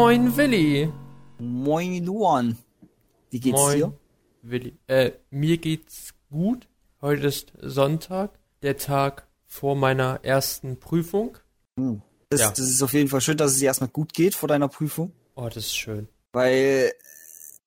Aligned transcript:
Moin 0.00 0.36
Willi. 0.36 0.92
Moin 1.40 2.04
Luan. 2.04 2.56
Wie 3.30 3.40
geht's 3.40 3.58
Moin 3.58 3.76
dir? 3.78 3.92
Willi. 4.42 4.78
Äh, 4.86 5.10
mir 5.30 5.58
geht's 5.58 6.14
gut. 6.30 6.68
Heute 7.02 7.26
ist 7.26 7.52
Sonntag, 7.60 8.38
der 8.62 8.76
Tag 8.76 9.26
vor 9.44 9.74
meiner 9.74 10.20
ersten 10.22 10.78
Prüfung. 10.78 11.36
Das, 12.30 12.40
Ja. 12.40 12.50
das 12.50 12.60
ist 12.60 12.80
auf 12.80 12.92
jeden 12.92 13.08
Fall 13.08 13.20
schön, 13.20 13.36
dass 13.38 13.50
es 13.54 13.58
dir 13.58 13.66
erstmal 13.66 13.88
gut 13.90 14.12
geht 14.14 14.36
vor 14.36 14.48
deiner 14.48 14.68
Prüfung. 14.68 15.10
Oh, 15.34 15.46
das 15.48 15.56
ist 15.66 15.76
schön. 15.76 16.06
Weil 16.32 16.92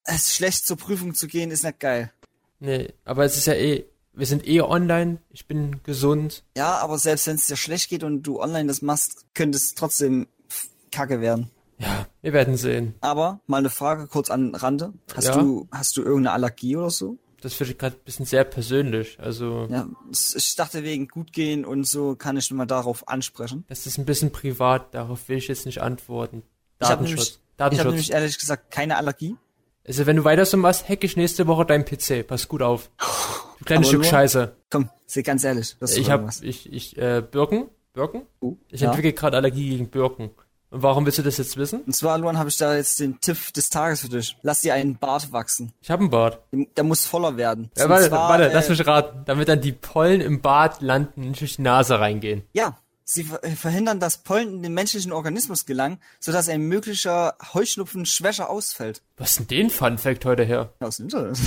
es 0.06 0.34
schlecht 0.34 0.66
zur 0.66 0.78
Prüfung 0.78 1.14
zu 1.14 1.28
gehen 1.28 1.52
ist 1.52 1.66
nicht 1.66 1.82
geil. 1.82 2.14
Nee, 2.62 2.94
aber 3.04 3.26
es 3.26 3.36
ist 3.36 3.48
ja 3.48 3.56
eh, 3.56 3.84
wir 4.14 4.26
sind 4.26 4.48
eh 4.48 4.62
online, 4.62 5.18
ich 5.32 5.48
bin 5.48 5.84
gesund. 5.84 6.46
Ja, 6.56 6.78
aber 6.78 6.98
selbst 6.98 7.28
wenn 7.28 7.36
es 7.36 7.48
dir 7.48 7.58
schlecht 7.58 7.90
geht 7.90 8.06
und 8.06 8.24
du 8.24 8.40
online 8.40 8.68
das 8.68 8.82
machst, 8.82 9.26
könnte 9.34 9.58
es 9.58 9.76
trotzdem 9.76 10.28
kacke 10.92 11.20
werden. 11.20 11.52
Ja, 11.82 12.06
wir 12.22 12.34
werden 12.34 12.58
sehen. 12.58 12.94
Aber 13.02 13.40
mal 13.48 13.58
eine 13.58 13.70
Frage 13.70 14.08
kurz 14.08 14.30
an 14.30 14.54
Rande. 14.56 14.94
Hast 15.16 15.28
Ja? 15.30 15.38
du 15.38 15.68
hast 15.72 15.98
du 15.98 16.02
irgendeine 16.04 16.32
Allergie 16.34 16.76
oder 16.78 16.90
so? 16.92 17.18
Das 17.42 17.60
wird 17.60 17.80
gerade 17.80 17.96
ein 17.96 18.04
bisschen 18.06 18.26
sehr 18.28 18.44
persönlich. 18.44 19.18
Also, 19.20 19.68
Ja, 19.72 19.88
ich 20.36 20.56
dachte 20.56 20.84
wegen 20.84 21.08
gut 21.08 21.34
gehen 21.34 21.66
und 21.66 21.88
so 21.88 22.16
kann 22.16 22.38
ich 22.38 22.52
mal 22.52 22.68
darauf 22.68 23.08
ansprechen. 23.08 23.66
das 23.68 23.88
ist 23.88 23.98
ein 23.98 24.06
bisschen 24.06 24.32
privat, 24.32 24.94
darauf 24.94 25.28
will 25.28 25.38
ich 25.38 25.48
jetzt 25.48 25.66
nicht 25.66 25.82
antworten. 25.82 26.44
Ich 26.80 26.88
habe 26.88 27.04
Datenschutz. 27.04 27.10
nämlich, 27.18 27.30
ich 27.30 27.40
hab 27.40 27.58
Datenschutz. 27.58 27.86
nämlich 27.88 28.12
ehrlich 28.12 28.38
gesagt 28.40 28.70
keine 28.72 28.98
Allergie. 28.98 29.36
Also, 29.88 30.06
wenn 30.06 30.18
du 30.18 30.24
weiter 30.24 30.46
so 30.46 30.58
machst, 30.58 30.88
hack 30.88 31.04
ich 31.04 31.18
nächste 31.18 31.48
Woche 31.48 31.66
deinen 31.66 31.84
PC. 31.86 32.28
Pass 32.28 32.48
gut 32.48 32.62
auf. 32.62 32.92
Du 33.58 33.66
kleines 33.66 33.88
Stück 33.88 34.06
Scheiße. 34.06 34.56
Komm, 34.70 34.90
seh 35.08 35.24
ganz 35.24 35.44
ehrlich. 35.44 35.76
Ich 35.82 35.96
doch 36.04 36.10
hab, 36.10 36.20
irgendwas. 36.22 36.42
ich, 36.42 36.72
ich, 36.72 36.96
äh, 37.00 37.22
Birken? 37.24 37.70
Birken? 37.94 38.22
Oh, 38.40 38.56
Ich 38.70 38.82
ja. 38.82 38.90
entwickle 38.90 39.14
gerade 39.14 39.38
Allergie 39.38 39.70
gegen 39.72 39.90
Birken. 39.90 40.30
Und 40.72 40.84
warum 40.84 41.06
willst 41.06 41.18
du 41.18 41.22
das 41.22 41.38
jetzt 41.38 41.58
wissen? 41.58 41.82
Und 41.82 41.94
zwar, 41.94 42.18
Luan, 42.18 42.38
habe 42.38 42.48
ich 42.48 42.56
da 42.56 42.74
jetzt 42.76 43.02
den 43.02 43.20
Tipp 43.20 43.54
des 43.54 43.70
Tages 43.70 44.02
für 44.02 44.10
dich. 44.10 44.38
Lass 44.42 44.62
dir 44.62 44.74
einen 44.74 44.98
Bart 44.98 45.34
wachsen. 45.34 45.74
Ich 45.82 45.92
habe 45.92 46.00
einen 46.00 46.10
Bart. 46.10 46.40
Der 46.52 46.86
muss 46.86 47.06
voller 47.06 47.36
werden. 47.36 47.70
Ja, 47.78 47.90
warte, 47.90 48.08
zwar, 48.08 48.30
warte, 48.30 48.50
äh, 48.50 48.54
lass 48.54 48.70
mich 48.70 48.88
raten. 48.88 49.24
Damit 49.26 49.50
dann 49.50 49.60
die 49.60 49.74
Pollen 49.74 50.22
im 50.22 50.42
Bart 50.42 50.82
landen 50.82 51.28
und 51.28 51.40
durch 51.42 51.58
die 51.58 51.62
Nase 51.62 52.00
reingehen. 52.00 52.44
Ja, 52.54 52.78
sie 53.04 53.28
äh, 53.42 53.52
verhindern, 53.52 54.00
dass 54.00 54.20
Pollen 54.20 54.48
in 54.56 54.64
den 54.64 54.74
menschlichen 54.74 55.12
Organismus 55.12 55.66
gelangen, 55.66 56.00
sodass 56.22 56.48
ein 56.48 56.62
möglicher 56.62 57.36
Heuschnupfen 57.54 58.06
schwächer 58.06 58.50
ausfällt. 58.50 59.02
Was 59.18 59.32
ist 59.32 59.40
denn 59.40 59.48
den 59.48 59.70
Fun 59.70 59.98
Fact 59.98 60.24
heute 60.24 60.46
her? 60.46 60.72
Aus 60.80 60.98
dem 60.98 61.08
Internet. 61.08 61.38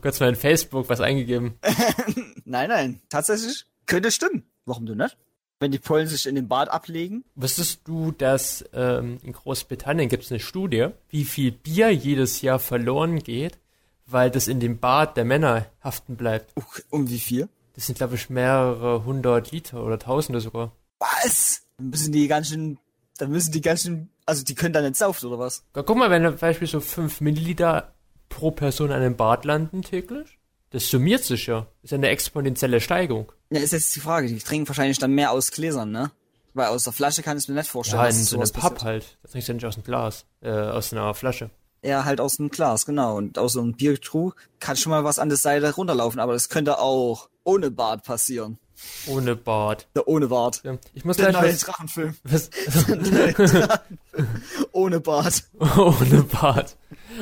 Kurz 0.00 0.20
mal 0.20 0.30
in 0.30 0.36
Facebook 0.36 0.88
was 0.88 1.02
eingegeben. 1.02 1.58
nein, 2.46 2.70
nein, 2.70 3.02
tatsächlich 3.10 3.66
könnte 3.84 4.10
stimmen. 4.10 4.44
Warum 4.64 4.86
du 4.86 4.94
nicht? 4.94 5.18
Wenn 5.60 5.72
die 5.72 5.78
Pollen 5.78 6.06
sich 6.06 6.26
in 6.26 6.36
den 6.36 6.46
Bart 6.46 6.70
ablegen. 6.70 7.24
Wusstest 7.34 7.80
du, 7.84 8.12
dass 8.12 8.64
ähm, 8.72 9.18
in 9.22 9.32
Großbritannien 9.32 10.08
gibt 10.08 10.24
es 10.24 10.30
eine 10.30 10.40
Studie, 10.40 10.88
wie 11.08 11.24
viel 11.24 11.50
Bier 11.50 11.90
jedes 11.90 12.42
Jahr 12.42 12.60
verloren 12.60 13.18
geht, 13.18 13.58
weil 14.06 14.30
das 14.30 14.46
in 14.46 14.60
dem 14.60 14.78
Bart 14.78 15.16
der 15.16 15.24
Männer 15.24 15.66
haften 15.82 16.16
bleibt? 16.16 16.54
Um 16.90 17.08
wie 17.10 17.18
viel? 17.18 17.48
Das 17.74 17.86
sind, 17.86 17.98
glaube 17.98 18.14
ich, 18.14 18.30
mehrere 18.30 19.04
hundert 19.04 19.50
Liter 19.50 19.84
oder 19.84 19.98
Tausende 19.98 20.40
sogar. 20.40 20.72
Was? 20.98 21.62
Dann 21.76 21.90
müssen 21.90 22.12
die 22.12 22.28
ganz 22.28 22.48
schön, 22.48 22.78
dann 23.18 23.30
müssen 23.30 23.52
die 23.52 23.60
ganz 23.60 23.82
schön, 23.82 24.10
also 24.26 24.44
die 24.44 24.54
können 24.54 24.72
dann 24.72 24.84
nicht 24.84 24.96
saufen 24.96 25.26
oder 25.26 25.38
was? 25.38 25.64
Ja, 25.74 25.82
Guck 25.82 25.96
mal, 25.96 26.10
wenn 26.10 26.24
zum 26.24 26.38
Beispiel 26.38 26.68
so 26.68 26.80
5 26.80 27.20
Milliliter 27.20 27.94
pro 28.28 28.50
Person 28.50 28.90
an 28.90 29.00
einem 29.00 29.16
Bart 29.16 29.44
landen 29.44 29.82
täglich, 29.82 30.37
das 30.70 30.88
summiert 30.90 31.24
sich 31.24 31.46
ja. 31.46 31.60
Das 31.60 31.84
ist 31.84 31.90
ja 31.92 31.96
eine 31.98 32.08
exponentielle 32.08 32.80
Steigung. 32.80 33.32
Ja, 33.50 33.60
ist 33.60 33.72
jetzt 33.72 33.94
die 33.96 34.00
Frage. 34.00 34.28
Die 34.28 34.38
trinken 34.38 34.68
wahrscheinlich 34.68 34.98
dann 34.98 35.12
mehr 35.12 35.30
aus 35.32 35.50
Gläsern, 35.50 35.90
ne? 35.90 36.10
Weil 36.54 36.66
aus 36.68 36.84
der 36.84 36.92
Flasche 36.92 37.22
kann 37.22 37.38
ich 37.38 37.48
mir 37.48 37.54
nicht 37.54 37.70
vorstellen. 37.70 38.00
Ja, 38.02 38.08
in 38.08 38.16
es 38.16 38.30
so 38.30 38.36
einem 38.40 38.50
passiert. 38.50 38.82
halt. 38.82 39.18
Das 39.22 39.30
trinkst 39.32 39.48
du 39.48 39.52
ja 39.52 39.54
nicht 39.54 39.66
aus 39.66 39.74
dem 39.74 39.84
Glas, 39.84 40.24
äh, 40.40 40.50
aus 40.50 40.92
einer 40.92 41.14
Flasche. 41.14 41.50
Ja, 41.84 42.04
halt 42.04 42.20
aus 42.20 42.40
einem 42.40 42.48
Glas, 42.50 42.84
genau. 42.86 43.16
Und 43.16 43.38
aus 43.38 43.52
so 43.52 43.60
einem 43.60 43.74
Biertrug 43.74 44.34
kann 44.58 44.76
schon 44.76 44.90
mal 44.90 45.04
was 45.04 45.18
an 45.18 45.28
der 45.28 45.38
Seite 45.38 45.72
runterlaufen, 45.74 46.18
aber 46.20 46.32
das 46.32 46.48
könnte 46.48 46.78
auch 46.80 47.28
ohne 47.44 47.70
Bart 47.70 48.02
passieren. 48.04 48.58
Ohne 49.06 49.36
Bart. 49.36 49.88
Ja, 49.96 50.02
ohne 50.06 50.28
Bart. 50.28 50.60
Ja. 50.64 50.78
Ich 50.94 51.04
muss 51.04 51.16
Der 51.16 51.30
gleich 51.30 51.42
neue 51.42 51.52
was, 51.52 51.60
Drachenfilm. 51.60 52.16
was 52.24 52.50
Ohne 54.72 55.00
Bart. 55.00 55.44
ohne 55.76 56.22
Bart. 56.24 56.76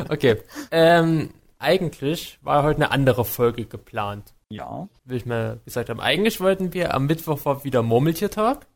Okay. 0.08 0.42
Ähm, 0.70 1.30
eigentlich 1.58 2.38
war 2.42 2.62
heute 2.62 2.76
eine 2.76 2.90
andere 2.90 3.24
Folge 3.24 3.66
geplant. 3.66 4.34
Ja. 4.48 4.88
Will 5.04 5.16
ich 5.16 5.26
mal 5.26 5.60
gesagt 5.64 5.88
haben. 5.90 6.00
Eigentlich 6.00 6.40
wollten 6.40 6.72
wir 6.72 6.94
am 6.94 7.06
Mittwoch 7.06 7.44
war 7.44 7.64
wieder 7.64 7.82
Murmeltiertag. 7.82 8.66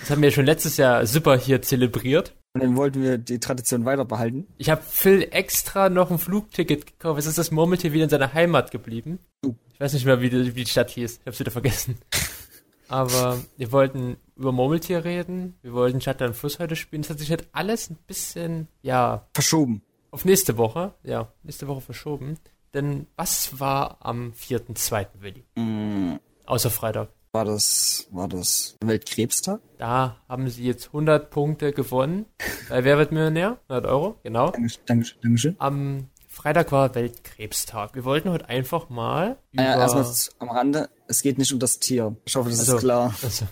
Das 0.00 0.10
haben 0.10 0.22
wir 0.22 0.30
schon 0.30 0.46
letztes 0.46 0.76
Jahr 0.76 1.06
super 1.06 1.36
hier 1.36 1.60
zelebriert. 1.62 2.34
Und 2.52 2.62
dann 2.62 2.76
wollten 2.76 3.02
wir 3.02 3.18
die 3.18 3.38
Tradition 3.38 3.84
weiter 3.84 4.04
behalten. 4.04 4.46
Ich 4.58 4.70
habe 4.70 4.82
Phil 4.82 5.28
extra 5.30 5.88
noch 5.88 6.10
ein 6.10 6.18
Flugticket 6.18 6.86
gekauft. 6.86 7.18
Es 7.18 7.26
ist 7.26 7.38
das 7.38 7.50
Murmeltier 7.50 7.92
wieder 7.92 8.04
in 8.04 8.10
seiner 8.10 8.32
Heimat 8.32 8.70
geblieben. 8.70 9.20
Oh. 9.44 9.54
Ich 9.72 9.80
weiß 9.80 9.92
nicht 9.92 10.04
mehr, 10.04 10.20
wie 10.20 10.30
die, 10.30 10.56
wie 10.56 10.64
die 10.64 10.70
Stadt 10.70 10.90
hieß. 10.90 11.20
Ich 11.20 11.26
hab's 11.26 11.38
wieder 11.38 11.52
vergessen. 11.52 11.98
Aber 12.88 13.38
wir 13.56 13.70
wollten 13.70 14.16
über 14.36 14.50
Murmeltier 14.50 15.04
reden. 15.04 15.54
Wir 15.62 15.72
wollten 15.74 16.00
am 16.24 16.34
Fluss 16.34 16.58
heute 16.58 16.74
spielen. 16.74 17.02
Das 17.02 17.10
hat 17.10 17.20
sich 17.20 17.30
halt 17.30 17.46
alles 17.52 17.88
ein 17.88 17.98
bisschen, 18.06 18.66
ja, 18.82 19.28
Verschoben. 19.32 19.82
Auf 20.10 20.24
nächste 20.24 20.56
Woche, 20.56 20.94
ja, 21.02 21.28
nächste 21.42 21.66
Woche 21.68 21.80
verschoben. 21.80 22.38
Denn 22.74 23.06
was 23.16 23.58
war 23.60 23.98
am 24.00 24.32
4.2., 24.32 25.06
Willi? 25.20 25.44
Mm, 25.56 26.16
Außer 26.46 26.70
Freitag. 26.70 27.08
war 27.32 27.44
das, 27.44 28.06
war 28.12 28.28
das 28.28 28.76
Weltkrebstag? 28.80 29.60
Da 29.78 30.16
haben 30.28 30.48
sie 30.48 30.64
jetzt 30.64 30.86
100 30.88 31.30
Punkte 31.30 31.72
gewonnen. 31.72 32.26
Bei 32.68 32.84
Wer 32.84 32.98
wird 32.98 33.10
Millionär? 33.12 33.58
100 33.68 33.86
Euro, 33.90 34.18
genau. 34.22 34.50
Dankeschön. 34.50 34.82
Dankeschön. 34.86 35.18
Dankeschön. 35.22 35.56
Am 35.58 36.08
Freitag 36.28 36.70
war 36.70 36.94
Weltkrebstag. 36.94 37.94
Wir 37.96 38.04
wollten 38.04 38.30
heute 38.30 38.48
einfach 38.48 38.88
mal 38.88 39.36
über... 39.52 39.62
Naja, 39.64 39.80
erstmal 39.80 40.06
am 40.38 40.50
Rande. 40.56 40.88
Es 41.08 41.22
geht 41.22 41.38
nicht 41.38 41.52
um 41.52 41.58
das 41.58 41.80
Tier. 41.80 42.16
Ich 42.24 42.36
hoffe, 42.36 42.50
das 42.50 42.60
Also- 42.60 42.76
ist 42.76 42.82
klar. 42.82 43.12
Also, 43.22 43.46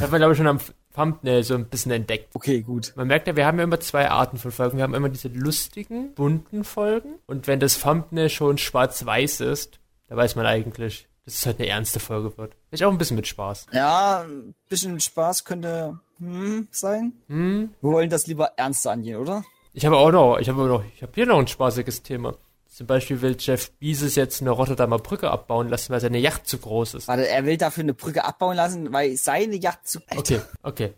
hat 0.00 0.10
man, 0.12 0.20
glaube 0.20 0.32
ich, 0.32 0.36
schon 0.38 0.46
am 0.46 0.60
Thumbnail 0.96 1.44
so 1.44 1.54
ein 1.54 1.66
bisschen 1.66 1.92
entdeckt. 1.92 2.30
Okay, 2.34 2.62
gut. 2.62 2.94
Man 2.96 3.06
merkt 3.06 3.28
ja, 3.28 3.36
wir 3.36 3.46
haben 3.46 3.58
ja 3.58 3.64
immer 3.64 3.78
zwei 3.80 4.10
Arten 4.10 4.38
von 4.38 4.50
Folgen. 4.50 4.78
Wir 4.78 4.84
haben 4.84 4.94
immer 4.94 5.10
diese 5.10 5.28
lustigen, 5.28 6.14
bunten 6.14 6.64
Folgen. 6.64 7.16
Und 7.26 7.46
wenn 7.46 7.60
das 7.60 7.78
Thumbnail 7.78 8.30
schon 8.30 8.58
schwarz-weiß 8.58 9.40
ist, 9.42 9.78
da 10.08 10.16
weiß 10.16 10.36
man 10.36 10.46
eigentlich, 10.46 11.06
dass 11.24 11.34
es 11.34 11.46
heute 11.46 11.58
eine 11.60 11.68
ernste 11.68 12.00
Folge 12.00 12.36
wird. 12.38 12.54
Vielleicht 12.68 12.84
auch 12.84 12.90
ein 12.90 12.98
bisschen 12.98 13.16
mit 13.16 13.26
Spaß. 13.26 13.66
Ja, 13.72 14.22
ein 14.22 14.54
bisschen 14.68 14.98
Spaß 14.98 15.44
könnte 15.44 16.00
hm, 16.18 16.68
sein. 16.70 17.12
Hm? 17.28 17.70
Wir 17.80 17.90
wollen 17.90 18.10
das 18.10 18.26
lieber 18.26 18.52
ernster 18.56 18.92
angehen, 18.92 19.20
oder? 19.20 19.44
Ich 19.74 19.84
habe 19.84 19.98
auch 19.98 20.10
noch, 20.10 20.38
ich 20.38 20.48
habe 20.48 20.66
noch, 20.66 20.82
ich 20.94 21.02
habe 21.02 21.12
hier 21.14 21.26
noch 21.26 21.38
ein 21.38 21.46
spaßiges 21.46 22.02
Thema. 22.02 22.34
Zum 22.76 22.86
Beispiel 22.86 23.22
will 23.22 23.38
Jeff 23.40 23.70
Bezos 23.78 24.16
jetzt 24.16 24.42
eine 24.42 24.50
Rotterdamer 24.50 24.98
Brücke 24.98 25.30
abbauen 25.30 25.70
lassen, 25.70 25.94
weil 25.94 26.00
seine 26.00 26.18
Yacht 26.18 26.46
zu 26.46 26.58
groß 26.58 26.92
ist. 26.92 27.08
Warte, 27.08 27.26
er 27.26 27.46
will 27.46 27.56
dafür 27.56 27.82
eine 27.82 27.94
Brücke 27.94 28.22
abbauen 28.22 28.54
lassen, 28.54 28.92
weil 28.92 29.16
seine 29.16 29.56
Yacht 29.56 29.88
zu... 29.88 30.00
Okay, 30.14 30.42
okay. 30.62 30.92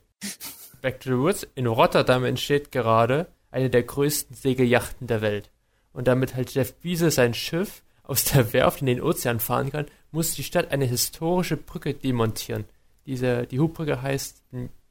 Back 0.82 0.98
to 0.98 1.10
the 1.10 1.16
Woods. 1.16 1.46
In 1.54 1.68
Rotterdam 1.68 2.24
entsteht 2.24 2.72
gerade 2.72 3.28
eine 3.52 3.70
der 3.70 3.84
größten 3.84 4.34
Segelyachten 4.34 5.06
der 5.06 5.22
Welt. 5.22 5.52
Und 5.92 6.08
damit 6.08 6.34
halt 6.34 6.52
Jeff 6.52 6.74
Bezos 6.74 7.14
sein 7.14 7.32
Schiff 7.32 7.84
aus 8.02 8.24
der 8.24 8.52
Werft 8.52 8.80
in 8.80 8.88
den 8.88 9.00
Ozean 9.00 9.38
fahren 9.38 9.70
kann, 9.70 9.86
muss 10.10 10.34
die 10.34 10.42
Stadt 10.42 10.72
eine 10.72 10.84
historische 10.84 11.56
Brücke 11.56 11.94
demontieren. 11.94 12.64
Diese, 13.06 13.46
die 13.46 13.60
Hubbrücke 13.60 14.02
heißt 14.02 14.42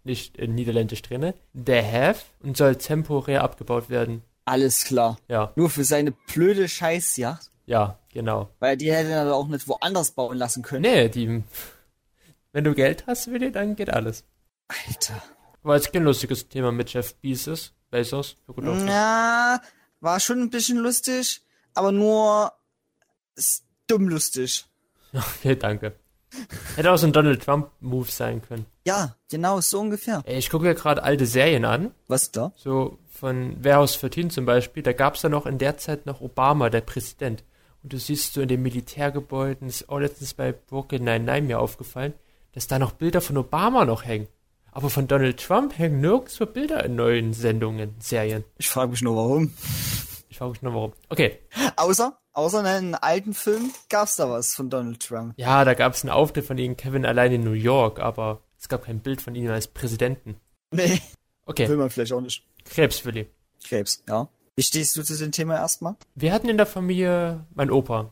nicht 0.05 0.37
in 0.37 0.55
Niederländisch 0.55 1.01
drinne, 1.01 1.33
The 1.53 1.81
Have 1.81 2.21
und 2.39 2.55
soll 2.55 2.77
temporär 2.77 3.43
abgebaut 3.43 3.89
werden. 3.89 4.23
Alles 4.47 4.85
klar. 4.85 5.17
Ja, 5.27 5.51
Nur 5.55 5.69
für 5.69 5.83
seine 5.83 6.11
blöde 6.11 6.69
Scheißjacht. 6.69 7.51
ja, 7.65 7.99
genau. 8.13 8.49
Weil 8.59 8.77
die 8.77 8.91
hätte 8.91 9.09
er 9.11 9.35
auch 9.35 9.47
nicht 9.47 9.67
woanders 9.67 10.11
bauen 10.11 10.37
lassen 10.37 10.63
können. 10.63 10.81
Nee, 10.83 11.09
die, 11.09 11.43
wenn 12.53 12.63
du 12.63 12.73
Geld 12.73 13.05
hast, 13.07 13.29
Willi, 13.29 13.51
dann 13.51 13.75
geht 13.75 13.89
alles. 13.89 14.23
Alter. 14.69 15.21
War 15.63 15.75
jetzt 15.75 15.91
kein 15.91 16.03
lustiges 16.03 16.47
Thema 16.47 16.71
mit 16.71 16.91
Jeff 16.94 17.13
Bezos. 17.15 17.73
Bezos, 17.91 18.38
gut. 18.47 18.63
Ja, 18.88 19.61
war 19.99 20.19
schon 20.19 20.41
ein 20.41 20.50
bisschen 20.50 20.77
lustig, 20.77 21.41
aber 21.73 21.91
nur 21.91 22.51
dumm 23.88 24.07
lustig. 24.07 24.65
Okay, 25.13 25.55
danke. 25.55 25.93
Hätte 26.75 26.91
auch 26.91 26.97
so 26.97 27.07
ein 27.07 27.13
Donald 27.13 27.41
Trump-Move 27.41 28.11
sein 28.11 28.41
können. 28.41 28.65
Ja, 28.85 29.15
genau, 29.31 29.61
so 29.61 29.79
ungefähr. 29.79 30.21
Ey, 30.25 30.38
ich 30.38 30.50
gucke 30.50 30.65
ja 30.67 30.73
gerade 30.73 31.01
alte 31.01 31.25
Serien 31.25 31.63
an. 31.65 31.91
Was 32.07 32.29
da? 32.31 32.51
So 32.57 33.00
von 33.17 33.63
Warehouse 33.63 33.95
14 33.95 34.29
zum 34.29 34.45
Beispiel. 34.45 34.83
Da 34.83 34.93
gab 34.93 35.15
es 35.15 35.23
ja 35.23 35.29
noch 35.29 35.45
in 35.45 35.57
der 35.57 35.77
Zeit 35.77 36.05
noch 36.05 36.21
Obama, 36.21 36.69
der 36.69 36.81
Präsident. 36.81 37.43
Und 37.83 37.93
du 37.93 37.97
siehst 37.97 38.33
so 38.33 38.41
in 38.41 38.47
den 38.47 38.61
Militärgebäuden, 38.61 39.67
ist 39.67 39.89
auch 39.89 39.99
letztens 39.99 40.33
bei 40.33 40.51
Brooklyn 40.51 41.03
99 41.03 41.47
mir 41.47 41.59
aufgefallen, 41.59 42.13
dass 42.53 42.67
da 42.67 42.79
noch 42.79 42.91
Bilder 42.91 43.21
von 43.21 43.37
Obama 43.37 43.85
noch 43.85 44.05
hängen. 44.05 44.27
Aber 44.71 44.89
von 44.89 45.07
Donald 45.07 45.39
Trump 45.39 45.77
hängen 45.77 46.01
nirgendwo 46.01 46.45
Bilder 46.45 46.85
in 46.85 46.95
neuen 46.95 47.33
Sendungen, 47.33 47.95
Serien. 47.99 48.43
Ich 48.57 48.69
frage 48.69 48.91
mich 48.91 49.01
nur 49.01 49.15
warum. 49.15 49.53
Ich 50.29 50.37
frage 50.37 50.51
mich 50.51 50.61
nur 50.61 50.73
warum. 50.73 50.93
Okay. 51.09 51.39
Außer, 51.77 52.15
außer 52.33 52.59
in 52.59 52.65
einem 52.67 52.95
alten 53.01 53.33
Film 53.33 53.71
gab's 53.89 54.17
da 54.17 54.29
was 54.29 54.53
von 54.53 54.69
Donald 54.69 54.99
Trump. 54.99 55.33
Ja, 55.37 55.65
da 55.65 55.73
gab 55.73 55.93
es 55.93 56.03
einen 56.03 56.11
Auftritt 56.11 56.45
von 56.45 56.59
ihm, 56.59 56.77
Kevin 56.77 57.05
allein 57.05 57.31
in 57.31 57.43
New 57.43 57.53
York, 57.53 57.99
aber 57.99 58.41
es 58.59 58.69
gab 58.69 58.85
kein 58.85 58.99
Bild 58.99 59.21
von 59.21 59.33
ihm 59.33 59.49
als 59.49 59.67
Präsidenten. 59.67 60.35
Nee. 60.71 61.01
Okay, 61.45 61.69
Will 61.69 61.77
man 61.77 61.89
vielleicht 61.89 62.11
auch 62.11 62.21
nicht. 62.21 62.43
Krebswilli. 62.69 63.27
Krebs, 63.63 64.03
ja. 64.07 64.29
Wie 64.55 64.63
stehst 64.63 64.95
du 64.95 65.03
zu 65.03 65.15
dem 65.17 65.31
Thema 65.31 65.55
erstmal? 65.55 65.95
Wir 66.15 66.33
hatten 66.33 66.49
in 66.49 66.57
der 66.57 66.65
Familie, 66.65 67.45
mein 67.53 67.69
Opa 67.69 68.11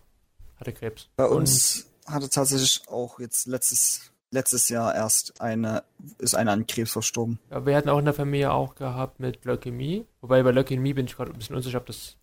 hatte 0.58 0.74
Krebs. 0.74 1.10
Bei 1.16 1.26
uns 1.26 1.88
hatte 2.06 2.30
tatsächlich 2.30 2.84
auch 2.88 3.20
jetzt 3.20 3.48
letztes, 3.48 4.12
letztes 4.32 4.70
Jahr 4.70 4.94
erst 4.94 5.42
eine, 5.42 5.84
ist 6.20 6.36
einer 6.36 6.52
an 6.52 6.68
Krebs 6.68 6.92
verstorben. 6.92 7.40
Ja, 7.50 7.66
wir 7.66 7.76
hatten 7.76 7.90
auch 7.90 8.00
in 8.00 8.06
der 8.06 8.14
Familie 8.14 8.52
auch 8.52 8.76
gehabt 8.76 9.20
mit 9.20 9.44
Leukämie. 9.46 10.06
Wobei 10.22 10.44
bei 10.44 10.52
Leukämie 10.52 10.94
bin 10.94 11.08
ich 11.08 11.16
gerade 11.16 11.32
ein 11.32 11.38
bisschen 11.38 11.56
unsicher, 11.56 11.80
ob 11.80 11.88
das 11.88 12.16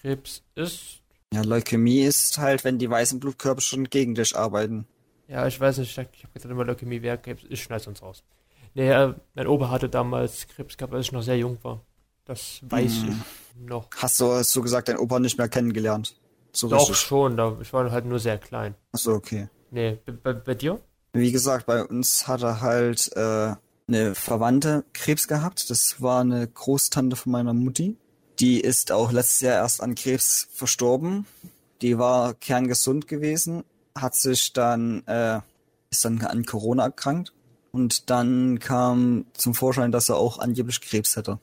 Krebs 0.00 0.42
ist. 0.54 1.00
Ja, 1.32 1.42
Leukämie 1.42 2.02
ist 2.02 2.38
halt, 2.38 2.64
wenn 2.64 2.78
die 2.78 2.90
weißen 2.90 3.18
Blutkörper 3.18 3.60
schon 3.60 3.84
gegen 3.88 4.14
dich 4.14 4.36
arbeiten. 4.36 4.86
Ja, 5.26 5.46
ich 5.46 5.58
weiß 5.58 5.78
nicht, 5.78 5.90
ich, 5.90 6.06
ich 6.12 6.22
habe 6.22 6.32
gedacht 6.34 6.50
immer 6.50 6.64
Leukämie 6.64 7.02
wäre 7.02 7.18
Krebs. 7.18 7.44
Ich 7.48 7.62
schneide 7.62 7.88
uns 7.88 8.02
raus. 8.02 8.22
Äh, 8.74 9.12
mein 9.34 9.46
Opa 9.46 9.70
hatte 9.70 9.88
damals 9.88 10.46
Krebs 10.48 10.76
gehabt, 10.76 10.94
als 10.94 11.06
ich 11.06 11.12
noch 11.12 11.22
sehr 11.22 11.38
jung 11.38 11.58
war. 11.62 11.80
Das 12.24 12.60
weiß 12.62 13.02
Hm. 13.02 13.08
ich 13.60 13.68
noch. 13.68 13.88
Hast 13.96 14.20
du, 14.20 14.32
hast 14.32 14.54
du 14.56 14.62
gesagt, 14.62 14.88
deinen 14.88 14.98
Opa 14.98 15.20
nicht 15.20 15.38
mehr 15.38 15.48
kennengelernt? 15.48 16.16
So 16.52 16.68
Doch 16.68 16.80
richtig. 16.88 16.96
schon, 16.98 17.36
da, 17.36 17.56
ich 17.60 17.72
war 17.72 17.90
halt 17.90 18.04
nur 18.06 18.18
sehr 18.18 18.38
klein. 18.38 18.74
Achso, 18.92 19.12
okay. 19.14 19.48
Nee, 19.70 19.98
bei, 20.06 20.12
bei, 20.12 20.32
bei 20.32 20.54
dir? 20.54 20.80
Wie 21.12 21.30
gesagt, 21.32 21.66
bei 21.66 21.84
uns 21.84 22.26
hat 22.26 22.42
er 22.42 22.60
halt 22.60 23.10
äh, 23.16 23.54
eine 23.86 24.14
Verwandte 24.14 24.84
Krebs 24.92 25.28
gehabt. 25.28 25.68
Das 25.70 26.00
war 26.00 26.20
eine 26.22 26.46
Großtante 26.48 27.16
von 27.16 27.32
meiner 27.32 27.52
Mutti. 27.54 27.96
Die 28.40 28.60
ist 28.60 28.90
auch 28.90 29.12
letztes 29.12 29.40
Jahr 29.40 29.54
erst 29.56 29.80
an 29.82 29.94
Krebs 29.94 30.48
verstorben. 30.52 31.26
Die 31.82 31.98
war 31.98 32.34
kerngesund 32.34 33.06
gewesen, 33.06 33.64
hat 33.96 34.14
sich 34.14 34.52
dann, 34.52 35.06
äh, 35.06 35.40
ist 35.90 36.04
dann 36.04 36.20
an 36.22 36.44
Corona 36.44 36.84
erkrankt. 36.84 37.32
Und 37.74 38.08
dann 38.08 38.60
kam 38.60 39.26
zum 39.32 39.52
Vorschein, 39.52 39.90
dass 39.90 40.08
er 40.08 40.14
auch 40.16 40.38
angeblich 40.38 40.80
Krebs 40.80 41.16
hätte. 41.16 41.40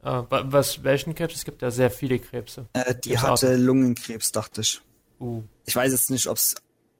Ah, 0.00 0.24
wa- 0.30 0.44
was, 0.46 0.84
welchen 0.84 1.12
Krebs? 1.16 1.34
Es 1.34 1.44
gibt 1.44 1.60
ja 1.60 1.72
sehr 1.72 1.90
viele 1.90 2.20
Krebse. 2.20 2.66
Äh, 2.72 2.94
die 2.94 3.18
hatte 3.18 3.56
Lungenkrebs, 3.56 4.30
dachte 4.30 4.60
ich. 4.60 4.80
Uh, 5.18 5.42
Ich 5.66 5.74
weiß 5.74 5.90
jetzt 5.90 6.08
nicht, 6.10 6.28
ob's, 6.28 6.54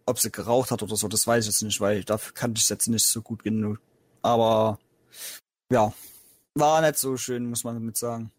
ob 0.05 0.19
sie 0.19 0.33
geraucht 0.33 0.73
hat 0.73 0.83
oder 0.83 0.97
so, 0.97 1.07
das 1.07 1.27
weiß 1.29 1.45
ich 1.45 1.51
jetzt 1.53 1.63
nicht, 1.63 1.81
weil 1.81 2.03
dafür 2.03 2.33
kannte 2.35 2.59
ich 2.59 2.65
es 2.65 2.71
jetzt 2.71 2.89
nicht 2.89 3.07
so 3.07 3.23
gut 3.23 3.45
genug. 3.45 3.79
Aber 4.21 4.81
ja, 5.71 5.93
war 6.55 6.81
nicht 6.81 6.99
so 6.99 7.17
schön, 7.17 7.49
muss 7.49 7.63
man 7.63 7.75
damit 7.75 7.97
sagen. 7.97 8.33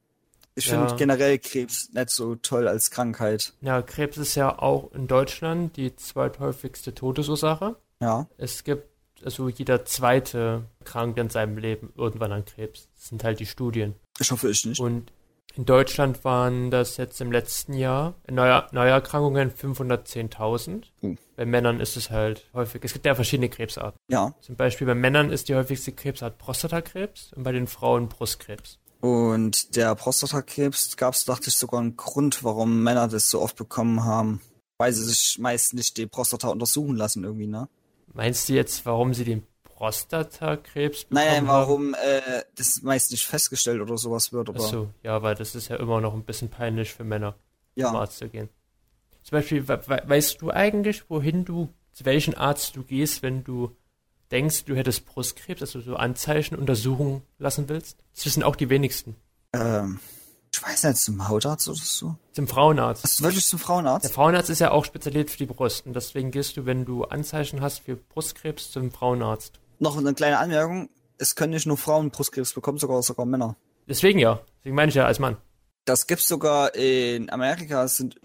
Ich 0.55 0.65
Ja. 0.67 0.77
finde 0.85 0.95
generell 0.97 1.39
Krebs 1.39 1.89
nicht 1.93 2.09
so 2.09 2.35
toll 2.35 2.67
als 2.67 2.91
Krankheit. 2.91 3.53
ja, 3.61 3.81
Krebs 3.81 4.17
ist 4.17 4.35
ja 4.35 4.59
auch 4.59 4.91
in 4.91 5.07
Deutschland 5.07 5.77
die 5.77 5.95
zweithäufigste 5.95 6.93
Todesursache. 6.93 7.77
Ja, 8.01 8.27
Es 8.37 8.63
gibt, 8.65 8.87
also 9.25 9.49
jeder 9.49 9.85
zweite 9.85 10.63
krankt 10.83 11.19
in 11.19 11.29
seinem 11.29 11.57
Leben 11.57 11.91
irgendwann 11.95 12.31
an 12.31 12.45
Krebs. 12.45 12.87
Das 12.95 13.09
sind 13.09 13.23
halt 13.23 13.39
die 13.39 13.45
Studien. 13.45 13.95
ich 14.19 14.31
hoffe 14.31 14.49
ich 14.49 14.65
nicht. 14.65 14.79
Und 14.79 15.11
in 15.55 15.65
Deutschland 15.65 16.23
waren 16.23 16.71
das 16.71 16.97
jetzt 16.97 17.21
im 17.21 17.31
letzten 17.31 17.73
Jahr 17.73 18.15
Neu 18.29 18.61
Neuerkrankungen 18.71 19.51
510.000. 19.51 20.83
Oh. 21.01 21.15
Bei 21.35 21.45
Männern 21.45 21.79
ist 21.79 21.95
es 21.97 22.09
halt 22.09 22.45
häufig. 22.53 22.83
Es 22.83 22.93
gibt 22.93 23.05
ja 23.05 23.15
verschiedene 23.15 23.49
Krebsarten. 23.49 23.97
Ja, 24.09 24.33
Zum 24.41 24.55
Beispiel 24.55 24.87
bei 24.87 24.95
Männern 24.95 25.31
ist 25.31 25.49
die 25.49 25.55
häufigste 25.55 25.91
Krebsart 25.91 26.37
Prostatakrebs 26.37 27.33
und 27.33 27.43
bei 27.43 27.51
den 27.51 27.67
Frauen 27.67 28.07
Brustkrebs. 28.09 28.79
und 29.01 29.75
der 29.75 29.93
Prostatakrebs 29.95 30.95
gab 30.97 31.13
es, 31.13 31.25
dachte 31.25 31.49
ich, 31.49 31.55
sogar 31.55 31.81
einen 31.81 31.97
Grund, 31.97 32.43
warum 32.43 32.81
Männer 32.83 33.07
das 33.07 33.29
so 33.29 33.41
oft 33.41 33.55
bekommen 33.55 34.03
haben. 34.03 34.41
Weil 34.79 34.91
sie 34.93 35.03
sich 35.03 35.37
meist 35.39 35.73
nicht 35.75 35.97
die 35.97 36.07
Prostata 36.07 36.47
untersuchen 36.49 36.95
lassen 36.95 37.23
irgendwie, 37.23 37.47
ne? 37.47 37.67
Meinst 38.13 38.47
du 38.49 38.53
jetzt, 38.53 38.85
warum 38.85 39.13
sie 39.13 39.25
den 39.25 39.43
Prostatakrebs 39.63 41.05
bekommen 41.05 41.25
Nein, 41.25 41.47
warum 41.47 41.93
äh, 41.93 42.43
das 42.55 42.81
meist 42.83 43.11
nicht 43.11 43.25
festgestellt 43.25 43.81
oder 43.81 43.97
sowas 43.97 44.31
wird, 44.31 44.49
aber 44.49 44.59
Ach 44.63 44.69
so, 44.69 44.89
ja, 45.01 45.21
weil 45.21 45.35
das 45.35 45.55
ist 45.55 45.67
ja 45.67 45.75
immer 45.77 45.99
noch 45.99 46.13
ein 46.13 46.23
bisschen 46.23 46.49
peinlich 46.49 46.93
für 46.93 47.03
Männer, 47.03 47.35
zum 47.75 47.83
ja. 47.83 47.91
Arzt 47.91 48.17
zu 48.17 48.29
gehen. 48.29 48.49
Zum 49.23 49.37
Beispiel, 49.37 49.67
we 49.67 49.79
weißt 50.05 50.41
du 50.41 50.51
eigentlich, 50.51 51.09
wohin 51.09 51.45
du, 51.45 51.69
zu 51.91 52.05
welchem 52.05 52.35
Arzt 52.35 52.75
du 52.75 52.83
gehst, 52.83 53.23
wenn 53.23 53.43
du 53.43 53.75
denkst, 54.31 54.65
du 54.65 54.75
hättest 54.75 55.05
Brustkrebs, 55.05 55.61
also 55.61 55.81
so 55.81 55.95
Anzeichen, 55.95 56.55
Untersuchungen 56.55 57.21
lassen 57.37 57.67
willst? 57.69 57.97
Das 58.13 58.25
wissen 58.25 58.43
auch 58.43 58.55
die 58.55 58.69
wenigsten. 58.69 59.15
Ähm, 59.53 59.99
ich 60.53 60.61
weiß 60.61 60.83
nicht, 60.83 60.97
zum 60.97 61.27
Hautarzt 61.27 61.67
oder 61.67 61.77
so? 61.77 62.15
Zum 62.31 62.47
Frauenarzt. 62.47 63.03
Hast 63.03 63.19
du 63.19 63.23
wirklich 63.23 63.45
zum 63.45 63.57
Der 63.57 63.65
Frauenarzt? 63.65 64.13
Frauenarzt 64.13 64.49
ist 64.51 64.59
ja 64.59 64.71
auch 64.71 64.85
spezialisiert 64.85 65.31
für 65.31 65.37
die 65.37 65.45
Brust 65.47 65.85
und 65.87 65.95
deswegen 65.95 66.29
gehst 66.29 66.57
du, 66.57 66.65
wenn 66.65 66.85
du 66.85 67.05
Anzeichen 67.05 67.61
hast 67.61 67.79
für 67.79 67.95
Brustkrebs, 67.95 68.71
zum 68.71 68.91
Frauenarzt. 68.91 69.59
Noch 69.79 69.97
eine 69.97 70.13
kleine 70.13 70.37
Anmerkung. 70.37 70.89
Es 71.17 71.35
können 71.35 71.53
nicht 71.53 71.65
nur 71.65 71.77
Frauen 71.77 72.11
Brustkrebs 72.11 72.53
bekommen, 72.53 72.77
sogar, 72.77 73.01
sogar 73.01 73.25
Männer. 73.25 73.55
Deswegen 73.87 74.19
ja, 74.19 74.39
deswegen 74.59 74.75
meine 74.75 74.89
ich 74.89 74.95
ja 74.95 75.05
als 75.05 75.19
Mann. 75.19 75.37
Das 75.85 76.05
gibt's 76.05 76.27
sogar 76.27 76.75
in 76.75 77.31
Amerika. 77.31 77.83
Es 77.83 77.97
sind, 77.97 78.21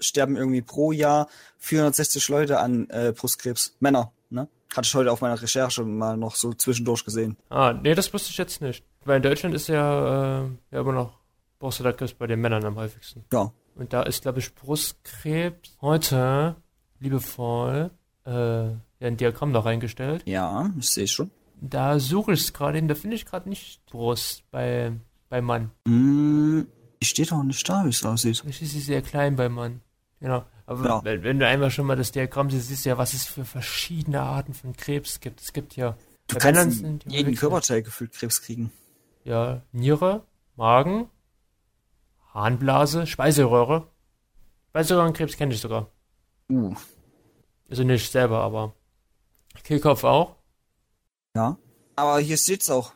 sterben 0.00 0.36
irgendwie 0.36 0.62
pro 0.62 0.90
Jahr 0.90 1.28
460 1.58 2.28
Leute 2.28 2.58
an 2.58 2.90
äh, 2.90 3.12
Brustkrebs. 3.16 3.76
Männer, 3.78 4.12
ne? 4.30 4.48
Hatte 4.76 4.86
ich 4.86 4.94
heute 4.94 5.12
auf 5.12 5.20
meiner 5.20 5.40
Recherche 5.40 5.84
mal 5.84 6.16
noch 6.16 6.34
so 6.34 6.52
zwischendurch 6.52 7.04
gesehen. 7.04 7.36
Ah, 7.48 7.72
nee, 7.72 7.94
das 7.94 8.12
wusste 8.12 8.30
ich 8.30 8.36
jetzt 8.36 8.60
nicht. 8.60 8.84
Weil 9.04 9.18
in 9.18 9.22
Deutschland 9.22 9.54
ist 9.54 9.68
ja, 9.68 10.42
äh, 10.42 10.48
ja 10.72 10.80
immer 10.80 10.92
noch 10.92 11.18
Prostatakrebs 11.58 12.14
bei 12.14 12.26
den 12.26 12.40
Männern 12.40 12.64
am 12.64 12.76
häufigsten. 12.76 13.24
Ja. 13.32 13.52
Und 13.74 13.92
da 13.92 14.02
ist, 14.02 14.22
glaube 14.22 14.38
ich, 14.40 14.54
Brustkrebs 14.54 15.76
heute 15.80 16.56
liebevoll 17.00 17.90
äh, 18.26 18.30
ja, 18.70 18.76
ein 19.00 19.16
Diagramm 19.16 19.52
da 19.52 19.60
reingestellt. 19.60 20.22
Ja, 20.26 20.70
ich 20.78 20.88
sehe 20.90 21.06
schon. 21.08 21.30
Da 21.60 21.98
suche 21.98 22.32
ich 22.32 22.40
es 22.40 22.52
gerade 22.52 22.78
hin, 22.78 22.88
da 22.88 22.94
finde 22.94 23.16
ich 23.16 23.26
gerade 23.26 23.48
nicht 23.48 23.84
Brust 23.86 24.44
bei, 24.50 24.92
bei 25.28 25.40
Mann. 25.40 25.70
Hm, 25.86 26.66
ich 27.00 27.08
steht 27.08 27.32
auch 27.32 27.42
nicht 27.42 27.68
da, 27.68 27.84
wie 27.84 27.88
es 27.90 28.04
aussieht. 28.04 28.42
Ich 28.46 28.62
ist 28.62 28.70
sie 28.72 28.80
sehr 28.80 29.02
klein 29.02 29.36
bei 29.36 29.48
Mann. 29.48 29.80
Genau. 30.20 30.44
Aber 30.66 30.84
Ja. 30.86 31.04
wenn, 31.04 31.22
wenn 31.22 31.38
du 31.38 31.46
einfach 31.46 31.70
schon 31.70 31.86
mal 31.86 31.96
das 31.96 32.12
Diagramm 32.12 32.50
siehst, 32.50 32.68
siehst 32.68 32.84
du 32.84 32.90
ja, 32.90 32.98
was 32.98 33.14
es 33.14 33.24
für 33.24 33.44
verschiedene 33.44 34.20
Arten 34.20 34.54
von 34.54 34.76
Krebs 34.76 35.20
gibt. 35.20 35.40
Es 35.40 35.52
gibt 35.52 35.76
ja 35.76 35.96
Du 36.26 36.36
kannst 36.36 36.84
jeden 37.06 37.34
Körperteil 37.36 37.82
gefühlt 37.82 38.12
Krebs 38.12 38.42
kriegen. 38.42 38.70
Ja, 39.24 39.62
Niere, 39.72 40.24
Magen, 40.56 41.06
Harnblase, 42.42 43.06
Speiseröhre. 43.06 43.88
Speiseröhrenkrebs 44.70 45.36
kenne 45.36 45.54
ich 45.54 45.60
sogar. 45.60 45.90
Uh, 46.50 46.74
Also 47.68 47.84
nicht 47.84 48.10
selber, 48.10 48.40
aber 48.40 48.74
Kehlkopf 49.64 50.04
auch. 50.04 50.36
ja. 51.34 51.56
Aber 51.96 52.20
hier 52.20 52.36
steht's 52.36 52.70
auch. 52.70 52.92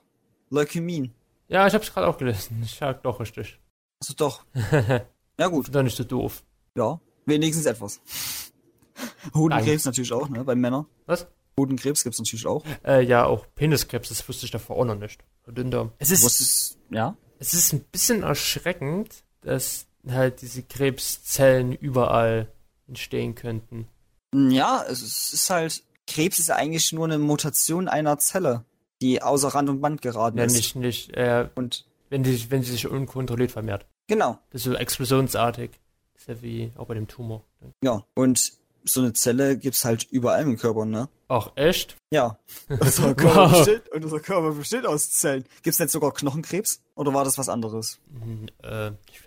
Leukämien. 0.50 1.12
Ja, 1.48 1.66
ich 1.66 1.74
hab's 1.74 1.92
gerade 1.92 2.06
auch 2.06 2.18
gelesen. 2.18 2.62
Ich 2.64 2.76
sag 2.76 3.02
doch 3.02 3.18
richtig. 3.20 3.58
Also 4.00 4.14
doch. 4.14 4.44
Ja 5.38 5.48
gut. 5.48 5.74
Doch 5.74 5.82
nicht 5.82 5.96
so 5.96 6.04
doof. 6.04 6.44
Ja, 6.76 7.00
wenigstens 7.26 7.66
etwas. 7.66 8.00
Hodenkrebs 9.34 9.86
natürlich 9.86 10.12
auch, 10.12 10.28
ne, 10.28 10.44
bei 10.44 10.54
Männern. 10.54 10.86
Was? 11.06 11.26
Hodenkrebs 11.58 12.04
gibt's 12.04 12.18
natürlich 12.18 12.46
auch. 12.46 12.64
Äh, 12.84 13.02
ja, 13.04 13.24
auch 13.24 13.46
Peniskrebs, 13.54 14.10
das 14.10 14.28
wusste 14.28 14.44
ich 14.46 14.52
davor 14.52 14.76
auch 14.76 14.84
noch 14.84 14.94
nicht. 14.94 15.24
Dünndarm. 15.48 15.90
Es 15.98 16.10
ist, 16.10 16.22
Wusstest, 16.22 16.78
ja? 16.90 17.16
es 17.40 17.54
ist 17.54 17.72
ein 17.72 17.80
bisschen 17.90 18.22
erschreckend, 18.22 19.24
dass 19.42 19.86
halt 20.08 20.42
diese 20.42 20.62
Krebszellen 20.62 21.72
überall 21.72 22.48
entstehen 22.88 23.34
könnten. 23.34 23.86
Ja, 24.34 24.82
es 24.88 25.32
ist 25.32 25.50
halt, 25.50 25.82
Krebs 26.06 26.38
ist 26.38 26.50
eigentlich 26.50 26.92
nur 26.92 27.04
eine 27.04 27.18
Mutation 27.18 27.88
einer 27.88 28.18
Zelle, 28.18 28.64
die 29.00 29.22
außer 29.22 29.48
Rand 29.48 29.68
und 29.68 29.80
Band 29.80 30.02
geraten 30.02 30.38
Ja, 30.38 30.44
ist. 30.44 30.54
nicht, 30.54 30.76
nicht, 30.76 31.10
äh, 31.16 31.48
Und, 31.54 31.84
wenn 32.08 32.22
die, 32.22 32.50
wenn 32.50 32.62
sie 32.62 32.72
sich 32.72 32.86
unkontrolliert 32.88 33.52
vermehrt. 33.52 33.86
genau, 34.08 34.38
Das 34.50 34.62
ist 34.62 34.72
so 34.72 34.74
explosionsartig. 34.74 35.70
Das 36.14 36.22
ist 36.22 36.28
ja 36.28 36.42
wie 36.42 36.72
auch 36.76 36.86
bei 36.86 36.94
dem 36.94 37.08
Tumor. 37.08 37.44
ja. 37.82 38.04
Und 38.14 38.52
so 38.84 39.00
eine 39.00 39.12
Zelle 39.12 39.56
gibt's 39.58 39.84
halt 39.84 40.04
überall 40.10 40.42
im 40.42 40.56
Körper, 40.56 40.84
ne? 40.84 41.08
Ach, 41.28 41.50
echt? 41.56 41.96
Ja. 42.10 42.38
Unser 42.68 43.14
Körper, 43.14 43.50
Wow. 43.50 43.52
besteht, 43.58 43.88
unser 43.92 44.20
Körper 44.20 44.52
besteht 44.52 44.86
aus 44.86 45.10
Zellen. 45.10 45.44
Gibt's 45.62 45.78
nicht 45.78 45.90
sogar 45.90 46.12
Knochenkrebs? 46.12 46.82
Oder 46.94 47.14
war 47.14 47.24
das 47.24 47.38
was 47.38 47.48
anderes? 47.48 47.98
Hm, 48.12 48.48
äh, 48.62 48.88
ich 49.10 49.20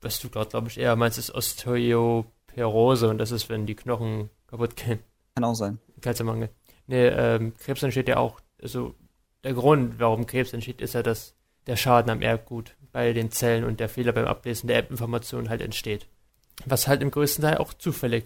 was 0.00 0.20
du 0.20 0.28
gerade, 0.28 0.50
glaube 0.50 0.68
ich, 0.68 0.78
eher 0.78 0.96
meinst, 0.96 1.16
ist 1.18 1.30
Osteoporose 1.34 3.08
und 3.08 3.18
das 3.18 3.30
ist, 3.30 3.48
wenn 3.48 3.66
die 3.66 3.74
Knochen 3.76 4.30
kaputt 4.48 4.76
gehen. 4.76 4.98
Kann 5.34 5.44
auch 5.44 5.54
sein. 5.54 5.78
Kalziummangel. 6.00 6.50
Nee, 6.86 7.06
ähm, 7.06 7.54
Krebs 7.58 7.82
entsteht 7.82 8.08
ja 8.08 8.18
auch, 8.18 8.40
also 8.62 8.94
der 9.42 9.54
Grund, 9.54 9.98
warum 9.98 10.26
Krebs 10.26 10.52
entsteht, 10.52 10.80
ist 10.80 10.94
ja, 10.94 11.02
dass 11.02 11.34
der 11.66 11.76
Schaden 11.76 12.10
am 12.10 12.20
Erbgut 12.22 12.74
bei 12.92 13.12
den 13.12 13.30
Zellen 13.30 13.64
und 13.64 13.80
der 13.80 13.88
Fehler 13.88 14.12
beim 14.12 14.26
Ablesen 14.26 14.66
der 14.66 14.76
Erbinformationen 14.76 15.48
halt 15.48 15.62
entsteht. 15.62 16.06
Was 16.66 16.86
halt 16.86 17.02
im 17.02 17.10
größten 17.10 17.42
Teil 17.42 17.56
auch 17.58 17.72
zufällig 17.74 18.24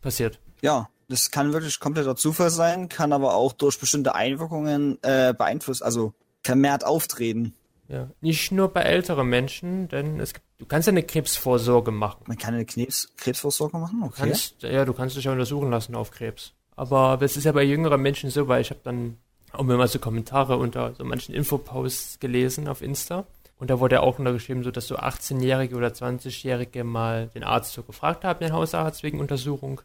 passiert. 0.00 0.40
Ja, 0.60 0.88
das 1.08 1.30
kann 1.30 1.52
wirklich 1.52 1.80
kompletter 1.80 2.16
Zufall 2.16 2.50
sein, 2.50 2.88
kann 2.88 3.12
aber 3.12 3.34
auch 3.34 3.52
durch 3.52 3.78
bestimmte 3.80 4.14
Einwirkungen 4.14 4.98
äh, 5.02 5.32
beeinflusst, 5.32 5.82
also 5.82 6.12
vermehrt 6.42 6.84
auftreten. 6.84 7.54
Ja. 7.88 8.10
Nicht 8.20 8.52
nur 8.52 8.68
bei 8.68 8.82
älteren 8.82 9.28
Menschen, 9.28 9.88
denn 9.88 10.20
es 10.20 10.34
gibt, 10.34 10.44
du 10.58 10.66
kannst 10.66 10.86
ja 10.86 10.92
eine 10.92 11.02
Krebsvorsorge 11.02 11.90
machen. 11.90 12.24
Man 12.26 12.36
kann 12.36 12.54
eine 12.54 12.66
Krebs 12.66 13.08
Krebsvorsorge 13.16 13.78
machen, 13.78 14.02
okay. 14.02 14.14
kannst, 14.16 14.62
ja, 14.62 14.84
du 14.84 14.92
kannst 14.92 15.16
dich 15.16 15.24
ja 15.24 15.32
untersuchen 15.32 15.70
lassen 15.70 15.94
auf 15.94 16.10
Krebs. 16.10 16.52
Aber 16.76 17.16
das 17.16 17.36
ist 17.36 17.44
ja 17.44 17.52
bei 17.52 17.62
jüngeren 17.62 18.00
Menschen 18.00 18.28
so, 18.28 18.46
weil 18.46 18.60
ich 18.60 18.70
habe 18.70 18.80
dann 18.84 19.16
auch 19.52 19.62
mal 19.64 19.88
so 19.88 19.98
Kommentare 19.98 20.58
unter 20.58 20.94
so 20.94 21.04
manchen 21.04 21.34
Infoposts 21.34 22.20
gelesen 22.20 22.68
auf 22.68 22.82
Insta. 22.82 23.26
Und 23.58 23.70
da 23.70 23.80
wurde 23.80 23.96
ja 23.96 24.00
auch 24.02 24.18
untergeschrieben, 24.18 24.62
so 24.62 24.70
dass 24.70 24.86
so 24.86 24.96
18-Jährige 24.96 25.76
oder 25.76 25.88
20-Jährige 25.88 26.84
mal 26.84 27.28
den 27.28 27.42
Arzt 27.42 27.72
so 27.72 27.82
gefragt 27.82 28.24
haben, 28.24 28.40
den 28.40 28.52
Hausarzt 28.52 29.02
wegen 29.02 29.20
Untersuchung. 29.20 29.80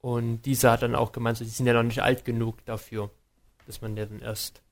Und 0.00 0.42
dieser 0.42 0.72
hat 0.72 0.82
dann 0.82 0.94
auch 0.94 1.12
gemeint, 1.12 1.36
so, 1.36 1.44
die 1.44 1.50
sind 1.50 1.66
ja 1.66 1.74
noch 1.74 1.82
nicht 1.82 2.02
alt 2.02 2.24
genug 2.24 2.64
dafür, 2.64 3.10
dass 3.66 3.80
man 3.82 3.96
ja 3.96 4.06
dann 4.06 4.20
erst, 4.20 4.62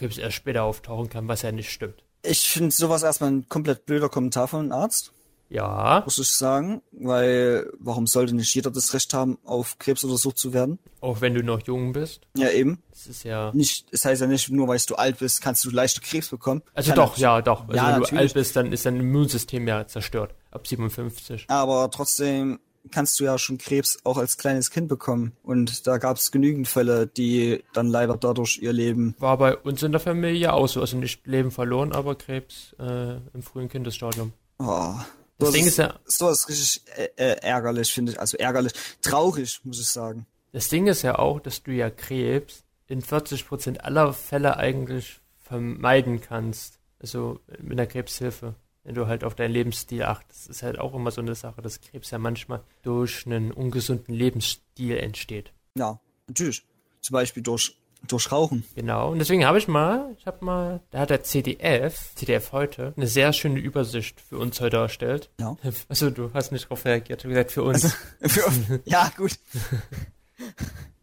erst 0.00 0.32
später 0.34 0.62
auftauchen 0.62 1.10
kann, 1.10 1.28
was 1.28 1.42
ja 1.42 1.52
nicht 1.52 1.70
stimmt. 1.70 2.04
Ich 2.22 2.48
finde 2.48 2.70
sowas 2.70 3.02
erstmal 3.02 3.32
ein 3.32 3.48
komplett 3.48 3.84
blöder 3.84 4.08
Kommentar 4.08 4.48
von 4.48 4.60
einem 4.60 4.72
Arzt, 4.72 5.12
Ja, 5.50 6.02
muss 6.04 6.18
ich 6.18 6.30
sagen, 6.32 6.82
weil 6.92 7.70
warum 7.78 8.06
sollte 8.06 8.34
nicht 8.34 8.54
jeder 8.54 8.70
das 8.70 8.92
Recht 8.94 9.14
haben, 9.14 9.38
auf 9.44 9.78
Krebs 9.78 10.02
untersucht 10.04 10.38
zu 10.38 10.52
werden? 10.52 10.78
auch 11.00 11.20
wenn 11.20 11.34
du 11.34 11.42
noch 11.42 11.60
jung 11.66 11.92
bist. 11.92 12.22
Ja, 12.34 12.48
eben. 12.48 12.82
Das 12.90 13.06
ist 13.06 13.24
ja. 13.24 13.50
Nicht, 13.52 13.86
es 13.92 14.06
heißt 14.06 14.22
ja 14.22 14.26
nicht, 14.26 14.50
nur 14.50 14.68
weil 14.68 14.80
du 14.86 14.94
alt 14.94 15.18
bist, 15.18 15.42
kannst 15.42 15.62
du 15.64 15.70
leichter 15.70 16.00
Krebs 16.00 16.30
bekommen. 16.30 16.62
Also 16.72 16.88
Kann 16.92 16.96
doch, 16.96 17.18
ja, 17.18 17.42
doch. 17.42 17.68
Also 17.68 17.74
Ja, 17.76 17.86
wenn 17.88 17.94
du 17.94 18.00
natürlich. 18.00 18.20
alt 18.20 18.34
bist, 18.34 18.56
dann 18.56 18.72
ist 18.72 18.86
dein 18.86 18.96
Immunsystem 18.98 19.68
ja 19.68 19.86
zerstört. 19.86 20.34
Ab 20.50 20.66
57. 20.66 21.44
Aber 21.48 21.90
trotzdem 21.90 22.58
kannst 22.90 23.20
du 23.20 23.24
ja 23.24 23.36
schon 23.38 23.58
Krebs 23.58 23.98
auch 24.04 24.16
als 24.16 24.38
kleines 24.38 24.70
Kind 24.70 24.88
bekommen. 24.88 25.32
Und 25.42 25.86
da 25.86 25.98
gab 25.98 26.16
es 26.16 26.30
genügend 26.30 26.68
Fälle, 26.68 27.06
die 27.06 27.62
dann 27.74 27.88
leider 27.88 28.16
dadurch 28.16 28.58
ihr 28.62 28.72
Leben. 28.72 29.14
War 29.18 29.36
bei 29.36 29.56
uns 29.58 29.82
in 29.82 29.92
der 29.92 30.00
Familie 30.00 30.54
auch 30.54 30.68
so. 30.68 30.80
Also 30.80 30.96
nicht 30.96 31.26
Leben 31.26 31.50
verloren, 31.50 31.92
aber 31.92 32.14
Krebs 32.14 32.74
äh, 32.78 33.16
im 33.34 33.42
frühen 33.42 33.68
Kindesstadium. 33.68 34.32
Oh, 34.58 34.94
Das 35.38 35.48
so 35.48 35.54
Ding 35.54 35.64
ist, 35.64 35.70
ist 35.72 35.78
ja, 35.78 35.98
so 36.04 36.30
ist 36.30 36.48
richtig 36.48 36.82
äh, 36.96 37.08
äh, 37.16 37.40
ärgerlich, 37.42 37.92
finde 37.92 38.12
ich. 38.12 38.20
Also 38.20 38.36
ärgerlich, 38.36 38.72
traurig, 39.02 39.60
muss 39.64 39.80
ich 39.80 39.88
sagen. 39.88 40.26
das 40.52 40.68
Ding 40.68 40.86
ist 40.86 41.02
ja 41.02 41.18
auch, 41.18 41.40
dass 41.40 41.62
du 41.62 41.72
ja 41.72 41.90
Krebs 41.90 42.62
in 42.86 43.02
40% 43.02 43.78
aller 43.78 44.12
Fälle 44.12 44.56
eigentlich 44.56 45.20
vermeiden 45.40 46.20
kannst. 46.20 46.78
Also 47.00 47.40
mit 47.60 47.78
der 47.78 47.86
Krebshilfe. 47.86 48.54
Wenn 48.84 48.94
du 48.94 49.06
halt 49.06 49.24
auf 49.24 49.34
deinen 49.34 49.52
Lebensstil 49.52 50.02
achtest. 50.02 50.48
Das 50.48 50.56
ist 50.56 50.62
halt 50.62 50.78
auch 50.78 50.94
immer 50.94 51.10
so 51.10 51.22
eine 51.22 51.34
Sache, 51.34 51.62
dass 51.62 51.80
Krebs 51.80 52.10
ja 52.10 52.18
manchmal 52.18 52.62
durch 52.82 53.24
einen 53.24 53.50
ungesunden 53.50 54.14
Lebensstil 54.14 54.98
entsteht. 54.98 55.52
Ja, 55.74 55.98
natürlich. 56.26 56.62
Zum 57.00 57.14
Beispiel 57.14 57.42
durch, 57.42 57.76
durch 58.08 58.30
Rauchen. 58.32 58.64
Genau, 58.74 59.12
und 59.12 59.18
deswegen 59.18 59.44
habe 59.46 59.58
ich 59.58 59.68
mal, 59.68 60.14
ich 60.18 60.26
habe 60.26 60.44
mal, 60.44 60.80
da 60.90 61.00
hat 61.00 61.10
der 61.10 61.22
CDF, 61.22 62.14
CDF 62.14 62.52
heute, 62.52 62.92
eine 62.96 63.06
sehr 63.06 63.32
schöne 63.32 63.58
Übersicht 63.60 64.20
für 64.20 64.38
uns 64.38 64.60
heute 64.60 64.76
erstellt. 64.78 65.30
Ja. 65.40 65.56
Also 65.88 66.10
du 66.10 66.30
hast 66.34 66.52
nicht 66.52 66.68
drauf 66.68 66.84
reagiert, 66.84 67.22
du 67.24 67.28
hast 67.28 67.34
gesagt 67.34 67.52
für 67.52 67.62
uns. 67.64 67.96
ja, 68.84 69.10
gut. 69.16 69.32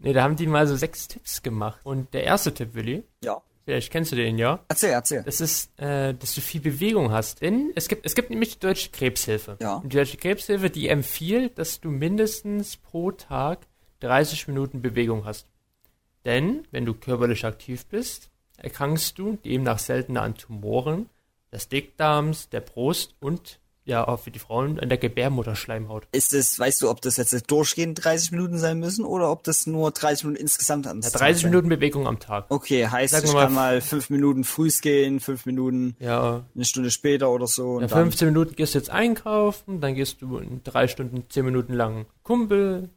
Nee, 0.04 0.14
da 0.14 0.24
haben 0.24 0.36
die 0.36 0.48
mal 0.48 0.66
so 0.68 0.76
sechs 0.76 1.08
Tipps 1.08 1.44
gemacht. 1.44 1.80
Und 1.84 2.14
der 2.14 2.24
erste 2.24 2.54
Tipp, 2.54 2.74
Willi, 2.74 3.04
Ja. 3.24 3.42
vielleicht 3.66 3.92
kennst 3.92 4.12
du 4.12 4.16
den 4.16 4.38
ja, 4.40 4.60
Erzähl, 4.68 4.90
erzähl. 4.90 5.22
das 5.24 5.40
ist, 5.42 5.80
äh, 5.80 6.14
dass 6.16 6.34
du 6.34 6.42
viel 6.42 6.60
Bewegung 6.62 7.12
hast. 7.12 7.42
Denn 7.42 7.72
es 7.76 7.88
gibt, 7.88 8.04
es 8.06 8.16
gibt 8.16 8.32
nämlich 8.32 8.54
die 8.56 8.60
Deutsche 8.60 8.90
Krebshilfe. 8.90 9.58
Ja. 9.62 9.76
Und 9.76 9.94
die 9.94 9.98
Deutsche 9.98 10.18
Krebshilfe, 10.18 10.70
die 10.72 10.88
empfiehlt, 10.88 11.60
dass 11.60 11.80
du 11.82 11.90
mindestens 11.92 12.78
pro 12.78 13.12
Tag 13.12 13.60
30 14.00 14.48
Minuten 14.48 14.82
Bewegung 14.82 15.26
hast. 15.26 15.46
Denn, 16.26 16.68
wenn 16.72 16.86
du 16.86 16.94
körperlich 16.94 17.46
aktiv 17.46 17.86
bist, 17.88 18.30
erkrankst 18.58 19.18
du 19.18 19.38
demnach 19.44 19.80
seltener 19.80 20.22
an 20.22 20.36
Tumoren 20.36 21.10
des 21.52 21.68
Dickdarms, 21.68 22.50
der 22.50 22.62
Brust 22.62 23.16
und, 23.20 23.60
ja, 23.84 24.08
auch 24.08 24.20
für 24.20 24.32
die 24.32 24.40
Frauen, 24.40 24.80
an 24.80 24.88
der 24.90 25.00
Gebärmutterschleimhaut. 25.00 26.08
Ist 26.12 26.34
es, 26.34 26.58
weißt 26.60 26.82
du, 26.84 26.90
ob 26.90 27.02
das 27.02 27.18
jetzt 27.18 27.50
durchgehend 27.50 28.04
30 28.04 28.32
Minuten 28.32 28.58
sein 28.60 28.80
müssen 28.80 29.04
oder 29.04 29.32
ob 29.32 29.44
das 29.44 29.66
nur 29.66 29.90
30 29.92 30.26
Minuten 30.26 30.42
insgesamt 30.44 30.86
an 30.86 31.02
Ja, 31.02 31.10
30 31.10 31.46
Minuten 31.46 31.68
Bewegung 31.68 32.06
am 32.08 32.20
Tag. 32.20 32.46
Okay, 32.50 32.88
heißt, 32.88 33.14
Sagen 33.14 33.26
ich 33.28 33.34
mal- 33.34 33.44
kann 33.46 33.54
mal 33.54 33.82
5 33.82 34.12
Minuten 34.12 34.44
frühs 34.44 34.82
gehen, 34.82 35.20
5 35.20 35.46
Minuten 35.48 35.96
Ja, 36.00 36.46
eine 36.56 36.66
Stunde 36.66 36.92
später 36.92 37.32
oder 37.32 37.48
so. 37.48 37.72
Und 37.78 37.82
ja 37.82 37.88
dann, 37.88 38.04
15 38.04 38.28
Minuten 38.28 38.56
gehst 38.56 38.76
du 38.76 38.78
jetzt 38.78 38.92
einkaufen, 38.92 39.82
dann 39.82 39.96
gehst 39.96 40.22
du 40.22 40.38
in 40.38 40.62
drei 40.64 40.88
Stunden 40.88 41.24
10 41.28 41.44
Minuten 41.44 41.74
lang 41.74 42.06
Kumpel. 42.24 42.90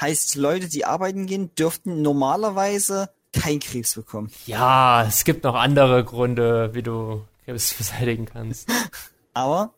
Heißt, 0.00 0.34
Leute, 0.36 0.68
die 0.68 0.84
arbeiten 0.84 1.26
gehen, 1.26 1.54
dürften 1.54 2.02
normalerweise 2.02 3.10
kein 3.32 3.60
Krebs 3.60 3.94
bekommen. 3.94 4.30
Ja, 4.46 5.04
es 5.06 5.24
gibt 5.24 5.44
noch 5.44 5.54
andere 5.54 6.04
Gründe, 6.04 6.70
wie 6.74 6.82
du 6.82 7.24
Krebs 7.44 7.74
beseitigen 7.78 8.26
kannst. 8.26 8.68
Aber 9.34 9.72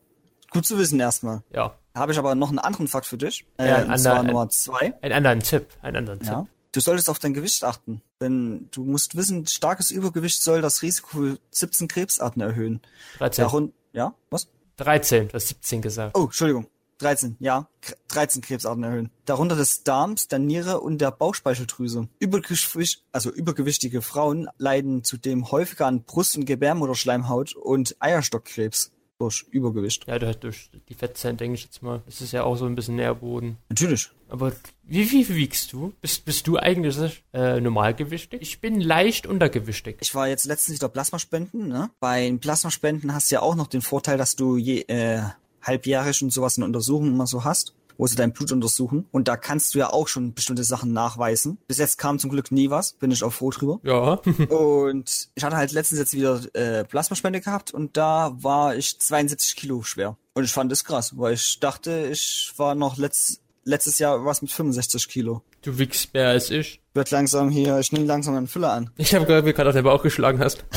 gut 0.49 0.65
zu 0.65 0.77
wissen 0.77 0.99
erstmal. 0.99 1.43
Ja, 1.53 1.75
Habe 1.95 2.11
ich 2.13 2.17
aber 2.17 2.33
noch 2.35 2.49
einen 2.49 2.59
anderen 2.59 2.87
Fakt 2.87 3.05
für 3.05 3.17
dich. 3.17 3.45
Äh, 3.57 3.67
Ja, 3.69 3.75
ein 3.77 3.91
und 3.91 3.97
zwar 3.99 4.23
Nummer 4.23 4.49
zwei. 4.49 4.93
einen 5.01 5.13
anderen 5.13 5.39
Tipp, 5.41 5.67
einen 5.81 5.97
anderen 5.97 6.19
Ja. 6.25 6.41
Tipp. 6.41 6.49
Du 6.73 6.79
solltest 6.79 7.09
auf 7.09 7.19
dein 7.19 7.33
Gewicht 7.33 7.63
achten. 7.65 8.01
Denn 8.21 8.69
du 8.71 8.83
musst 8.85 9.15
wissen, 9.17 9.45
starkes 9.45 9.91
Übergewicht 9.91 10.41
soll 10.41 10.61
das 10.61 10.81
Risiko 10.81 11.09
für 11.09 11.37
17 11.51 11.87
Krebsarten 11.89 12.41
erhöhen. 12.41 12.81
13. 13.17 13.43
Darun 13.43 13.73
ja, 13.93 14.13
was? 14.29 14.47
13, 14.77 15.27
du 15.27 15.33
hast 15.33 15.49
17 15.49 15.81
gesagt. 15.81 16.17
Oh, 16.17 16.23
Entschuldigung. 16.23 16.65
13, 17.01 17.37
ja. 17.39 17.67
K 17.81 17.95
13 18.09 18.41
Krebsarten 18.41 18.83
erhöhen. 18.83 19.09
Darunter 19.25 19.55
des 19.55 19.83
Darms, 19.83 20.27
der 20.27 20.39
Niere 20.39 20.81
und 20.81 20.99
der 20.99 21.11
Bauchspeicheldrüse. 21.11 22.07
Übergewicht, 22.19 23.03
also 23.11 23.31
übergewichtige 23.31 24.01
Frauen 24.01 24.47
leiden 24.57 25.03
zudem 25.03 25.51
häufiger 25.51 25.87
an 25.87 26.03
Brust- 26.03 26.37
und 26.37 26.45
Gebärmutterschleimhaut 26.45 27.55
und 27.55 27.95
Eierstockkrebs 27.99 28.91
durch 29.21 29.45
Übergewicht. 29.51 30.07
Ja, 30.07 30.17
durch 30.17 30.71
die 30.89 30.95
Fettzellen, 30.95 31.37
denke 31.37 31.53
ich 31.53 31.63
jetzt 31.63 31.83
mal. 31.83 32.01
Das 32.07 32.21
ist 32.21 32.31
ja 32.31 32.43
auch 32.43 32.55
so 32.55 32.65
ein 32.65 32.73
bisschen 32.73 32.95
Nährboden. 32.95 33.57
Natürlich. 33.69 34.09
Aber 34.29 34.51
wie 34.83 35.05
viel 35.05 35.27
wiegst 35.29 35.73
du? 35.73 35.93
Bist, 36.01 36.25
bist 36.25 36.47
du 36.47 36.57
eigentlich 36.57 37.23
äh, 37.31 37.59
normalgewichtig? 37.61 38.41
Ich 38.41 38.61
bin 38.61 38.81
leicht 38.81 39.27
untergewichtig. 39.27 39.97
Ich 40.01 40.15
war 40.15 40.27
jetzt 40.27 40.45
letztens 40.45 40.79
wieder 40.79 40.89
Plasmaspenden, 40.89 41.67
ne? 41.67 41.91
Bei 41.99 42.23
den 42.23 42.39
Plasmaspenden 42.39 43.13
hast 43.13 43.29
du 43.29 43.35
ja 43.35 43.41
auch 43.43 43.55
noch 43.55 43.67
den 43.67 43.81
Vorteil, 43.81 44.17
dass 44.17 44.35
du 44.35 44.57
je, 44.57 44.81
äh, 44.87 45.21
halbjährig 45.61 46.21
und 46.21 46.31
sowas 46.31 46.57
eine 46.57 46.65
Untersuchung 46.65 47.07
immer 47.07 47.27
so 47.27 47.43
hast, 47.43 47.73
wo 47.97 48.07
sie 48.07 48.15
dein 48.15 48.33
Blut 48.33 48.51
untersuchen. 48.51 49.05
Und 49.11 49.27
da 49.27 49.37
kannst 49.37 49.73
du 49.73 49.79
ja 49.79 49.91
auch 49.91 50.07
schon 50.07 50.33
bestimmte 50.33 50.63
Sachen 50.63 50.93
nachweisen. 50.93 51.57
Bis 51.67 51.77
jetzt 51.77 51.97
kam 51.97 52.19
zum 52.19 52.31
Glück 52.31 52.51
nie 52.51 52.69
was, 52.69 52.93
bin 52.93 53.11
ich 53.11 53.23
auch 53.23 53.31
froh 53.33 53.51
drüber. 53.51 53.79
Ja. 53.83 54.13
und 54.49 55.29
ich 55.35 55.43
hatte 55.43 55.55
halt 55.55 55.71
letztens 55.71 55.99
jetzt 55.99 56.13
wieder 56.13 56.41
äh, 56.53 56.83
Plasmaspende 56.83 57.41
gehabt 57.41 57.73
und 57.73 57.97
da 57.97 58.35
war 58.39 58.75
ich 58.75 58.99
72 58.99 59.55
Kilo 59.55 59.83
schwer. 59.83 60.17
Und 60.33 60.43
ich 60.45 60.51
fand 60.51 60.71
das 60.71 60.83
krass, 60.83 61.17
weil 61.17 61.33
ich 61.33 61.59
dachte, 61.59 62.07
ich 62.11 62.53
war 62.57 62.73
noch 62.73 62.97
letzt, 62.97 63.41
letztes 63.65 63.99
Jahr 63.99 64.25
was 64.25 64.41
mit 64.41 64.51
65 64.51 65.07
Kilo. 65.07 65.43
Du 65.61 65.77
wiegst 65.77 66.13
mehr 66.13 66.29
als 66.29 66.49
ich. 66.49 66.81
Wird 66.93 67.11
langsam 67.11 67.49
hier, 67.49 67.77
ich 67.79 67.91
nehme 67.91 68.05
langsam 68.05 68.35
einen 68.35 68.47
Füller 68.47 68.73
an. 68.73 68.89
Ich 68.97 69.13
habe 69.13 69.25
gehört, 69.25 69.45
wie 69.45 69.49
du 69.49 69.55
gerade 69.55 69.69
auf 69.69 69.75
den 69.75 69.83
Bauch 69.83 70.01
geschlagen 70.01 70.39
hast. 70.39 70.65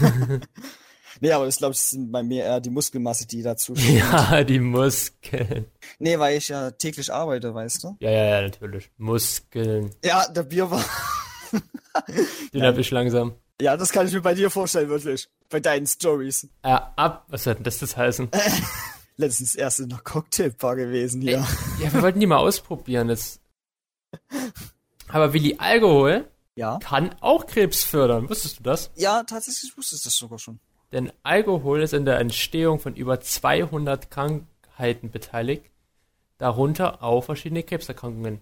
Nee, 1.20 1.32
aber 1.32 1.46
das 1.46 1.56
glaube 1.58 1.74
ich 1.74 1.80
sind 1.80 2.10
bei 2.12 2.22
mir 2.22 2.44
eher 2.44 2.60
die 2.60 2.70
Muskelmasse, 2.70 3.26
die 3.26 3.42
dazu 3.42 3.74
Ja, 3.76 4.42
die 4.44 4.60
Muskeln. 4.60 5.66
Nee, 5.98 6.18
weil 6.18 6.36
ich 6.38 6.48
ja 6.48 6.70
täglich 6.70 7.12
arbeite, 7.12 7.54
weißt 7.54 7.84
du? 7.84 7.96
Ja, 8.00 8.10
ja, 8.10 8.24
ja, 8.26 8.42
natürlich. 8.42 8.90
Muskeln. 8.96 9.94
Ja, 10.04 10.26
der 10.28 10.42
Bier 10.44 10.70
war. 10.70 10.84
Den 12.52 12.62
hab 12.62 12.78
ich 12.78 12.90
langsam. 12.90 13.34
Ja, 13.60 13.76
das 13.76 13.90
kann 13.90 14.06
ich 14.06 14.12
mir 14.12 14.20
bei 14.20 14.34
dir 14.34 14.50
vorstellen, 14.50 14.88
wirklich. 14.88 15.28
Bei 15.48 15.58
deinen 15.60 15.86
Stories. 15.86 16.44
Äh, 16.62 16.68
ab. 16.96 17.24
Was 17.28 17.44
soll 17.44 17.54
denn 17.54 17.64
das 17.64 17.80
jetzt 17.80 17.96
heißen? 17.96 18.28
Letztens 19.16 19.54
erst 19.56 19.80
in 19.80 19.90
einer 19.92 20.00
Cocktailbar 20.00 20.76
gewesen 20.76 21.22
hier. 21.22 21.44
Ja, 21.82 21.92
wir 21.92 22.02
wollten 22.02 22.20
die 22.20 22.26
mal 22.26 22.36
ausprobieren. 22.36 23.08
Das 23.08 23.40
Aber 25.08 25.32
Willi, 25.32 25.56
Alkohol 25.58 26.30
Ja? 26.54 26.78
kann 26.80 27.14
auch 27.20 27.46
Krebs 27.46 27.82
fördern. 27.82 28.28
Wusstest 28.28 28.60
du 28.60 28.62
das? 28.62 28.90
Ja, 28.94 29.24
tatsächlich 29.24 29.76
wusste 29.76 29.96
ich 29.96 30.02
das 30.02 30.14
sogar 30.14 30.38
schon. 30.38 30.60
Denn 30.92 31.12
Alkohol 31.22 31.82
ist 31.82 31.92
in 31.92 32.04
der 32.04 32.18
Entstehung 32.18 32.78
von 32.78 32.94
über 32.96 33.20
200 33.20 34.10
Krankheiten 34.10 35.10
beteiligt, 35.10 35.66
darunter 36.38 37.02
auch 37.02 37.24
verschiedene 37.24 37.62
Krebserkrankungen. 37.62 38.40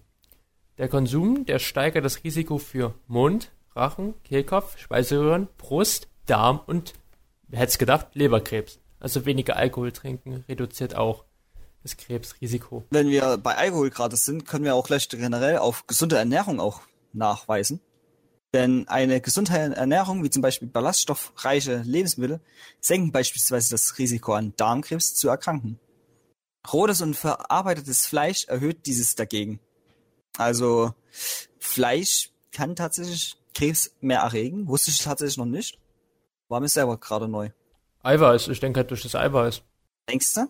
Der 0.79 0.89
Konsum, 0.89 1.47
der 1.47 1.59
steigert 1.59 2.05
das 2.05 2.23
Risiko 2.23 2.59
für 2.59 2.95
Mund, 3.09 3.51
Rachen, 3.75 4.15
Kehlkopf, 4.25 4.79
Speiseröhren, 4.79 5.49
Brust, 5.59 6.09
Darm 6.27 6.61
und, 6.67 6.95
wer 7.49 7.61
hätte 7.61 7.71
es 7.71 7.79
gedacht, 7.79 8.09
Leberkrebs. 8.15 8.79
Also 9.01 9.25
weniger 9.27 9.57
Alkohol 9.57 9.93
trinken 9.93 10.45
reduziert 10.49 10.95
auch 10.95 11.25
das 11.83 11.97
Krebsrisiko. 11.97 12.85
Wenn 12.91 13.09
wir 13.09 13.39
bei 13.39 13.57
Alkohol 13.57 13.91
gerade 13.91 14.17
sind, 14.17 14.47
können 14.47 14.65
wir 14.65 14.75
auch 14.75 14.87
gleich 14.87 15.09
generell 15.09 15.59
auf 15.59 15.87
gesunde 15.87 16.17
Ernährung 16.17 16.61
auch 16.61 16.81
nachweisen. 17.13 17.81
Denn 18.55 18.89
eine 18.89 19.21
gesunde 19.21 19.53
Ernährung, 19.53 20.23
wie 20.23 20.31
zum 20.31 20.43
Beispiel 20.43 20.69
ballaststoffreiche 20.69 21.83
Lebensmittel, 21.85 22.41
senken 22.81 23.13
beispielsweise 23.13 23.71
das 23.71 23.99
Risiko 23.99 24.35
an 24.35 24.55
Darmkrebs 24.57 25.15
zu 25.15 25.29
erkranken. 25.29 25.79
Rotes 26.73 27.01
und 27.01 27.15
verarbeitetes 27.15 28.07
Fleisch 28.07 28.45
erhöht 28.47 28.87
dieses 28.87 29.15
dagegen. 29.15 29.61
Also 30.39 30.95
Fleisch 31.59 32.31
kann 32.53 32.77
tatsächlich 32.77 33.37
Krebs 33.55 33.95
mehr 34.01 34.21
erregen, 34.21 34.69
wusste 34.69 34.91
ich 34.91 34.99
tatsächlich 34.99 35.37
noch 35.37 35.47
nicht. 35.47 35.79
War 36.49 36.61
mir 36.61 36.69
selber 36.69 36.99
gerade 36.99 37.29
neu. 37.29 37.51
Eiweiß, 38.03 38.49
ich 38.49 38.61
denke 38.61 38.81
halt 38.81 38.91
durch 38.91 39.03
das 39.03 39.15
Eiweiß. 39.15 39.63
Denkst 40.09 40.35
du? 40.35 40.47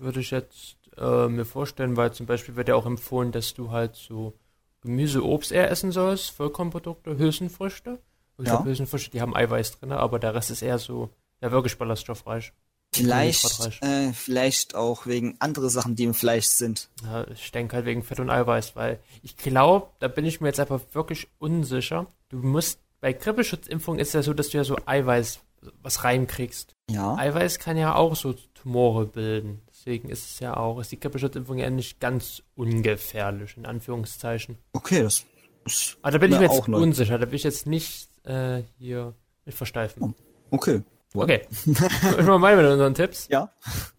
würde 0.00 0.20
ich 0.20 0.30
jetzt 0.30 0.76
äh, 0.96 1.28
mir 1.28 1.44
vorstellen, 1.44 1.96
weil 1.96 2.12
zum 2.12 2.26
Beispiel 2.26 2.56
wird 2.56 2.68
ja 2.68 2.74
auch 2.74 2.86
empfohlen, 2.86 3.32
dass 3.32 3.54
du 3.54 3.70
halt 3.70 3.94
so 3.96 4.34
Gemüse, 4.82 5.24
Obst 5.24 5.52
eher 5.52 5.70
essen 5.70 5.92
sollst, 5.92 6.30
Vollkornprodukte, 6.30 7.18
Hülsenfrüchte. 7.18 7.98
Ich 8.38 8.46
Ja. 8.46 8.54
glaube, 8.54 8.70
Hülsenfrüchte, 8.70 9.10
die 9.10 9.20
haben 9.20 9.36
Eiweiß 9.36 9.78
drin, 9.78 9.92
aber 9.92 10.18
der 10.18 10.34
Rest 10.34 10.50
ist 10.50 10.62
eher 10.62 10.78
so, 10.78 11.10
ja, 11.42 11.50
wirklich 11.50 11.76
ballaststoffreich. 11.76 12.52
Vielleicht, 12.92 13.82
äh, 13.82 14.12
vielleicht 14.12 14.74
auch 14.74 15.06
wegen 15.06 15.36
andere 15.38 15.70
Sachen, 15.70 15.94
die 15.94 16.04
im 16.04 16.14
Fleisch 16.14 16.46
sind. 16.46 16.88
Ja, 17.04 17.24
ich 17.28 17.52
denke 17.52 17.76
halt 17.76 17.86
wegen 17.86 18.02
Fett 18.02 18.18
und 18.18 18.30
Eiweiß, 18.30 18.74
weil 18.74 18.98
ich 19.22 19.36
glaube, 19.36 19.88
da 20.00 20.08
bin 20.08 20.24
ich 20.24 20.40
mir 20.40 20.48
jetzt 20.48 20.58
einfach 20.58 20.80
wirklich 20.92 21.28
unsicher. 21.38 22.06
Du 22.30 22.38
musst, 22.38 22.80
bei 23.00 23.12
Grippeschutzimpfung 23.12 23.98
ist 24.00 24.12
ja 24.14 24.22
so, 24.22 24.34
dass 24.34 24.48
du 24.48 24.58
ja 24.58 24.64
so 24.64 24.76
Eiweiß 24.86 25.38
was 25.82 26.02
reinkriegst. 26.02 26.74
Ja. 26.90 27.14
Eiweiß 27.16 27.58
kann 27.60 27.76
ja 27.76 27.94
auch 27.94 28.16
so 28.16 28.32
Tumore 28.54 29.06
bilden. 29.06 29.60
Deswegen 29.90 30.08
ist 30.08 30.24
es 30.24 30.38
ja 30.38 30.56
auch, 30.56 30.78
ist 30.78 30.92
die 30.92 31.00
Grippeschutzimpfung 31.00 31.58
ja 31.58 31.68
nicht 31.68 31.98
ganz 31.98 32.44
ungefährlich, 32.54 33.56
in 33.56 33.66
Anführungszeichen. 33.66 34.56
Okay, 34.72 35.02
das 35.02 35.24
ist 35.64 35.98
Aber 36.00 36.12
da 36.12 36.18
bin 36.18 36.30
ich 36.30 36.38
Mir 36.38 36.44
jetzt 36.44 36.52
auch 36.52 36.68
unsicher, 36.68 37.18
da 37.18 37.26
will 37.26 37.34
ich 37.34 37.42
jetzt 37.42 37.66
nicht 37.66 38.08
äh, 38.22 38.62
hier 38.78 39.14
mit 39.44 39.56
versteifen. 39.56 40.14
okay. 40.52 40.82
Okay. 41.12 41.42
ich 41.66 42.24
mal 42.24 42.38
mal 42.38 42.56
mit 42.56 42.66
unseren 42.66 42.94
Tipps. 42.94 43.26
Ja. 43.30 43.52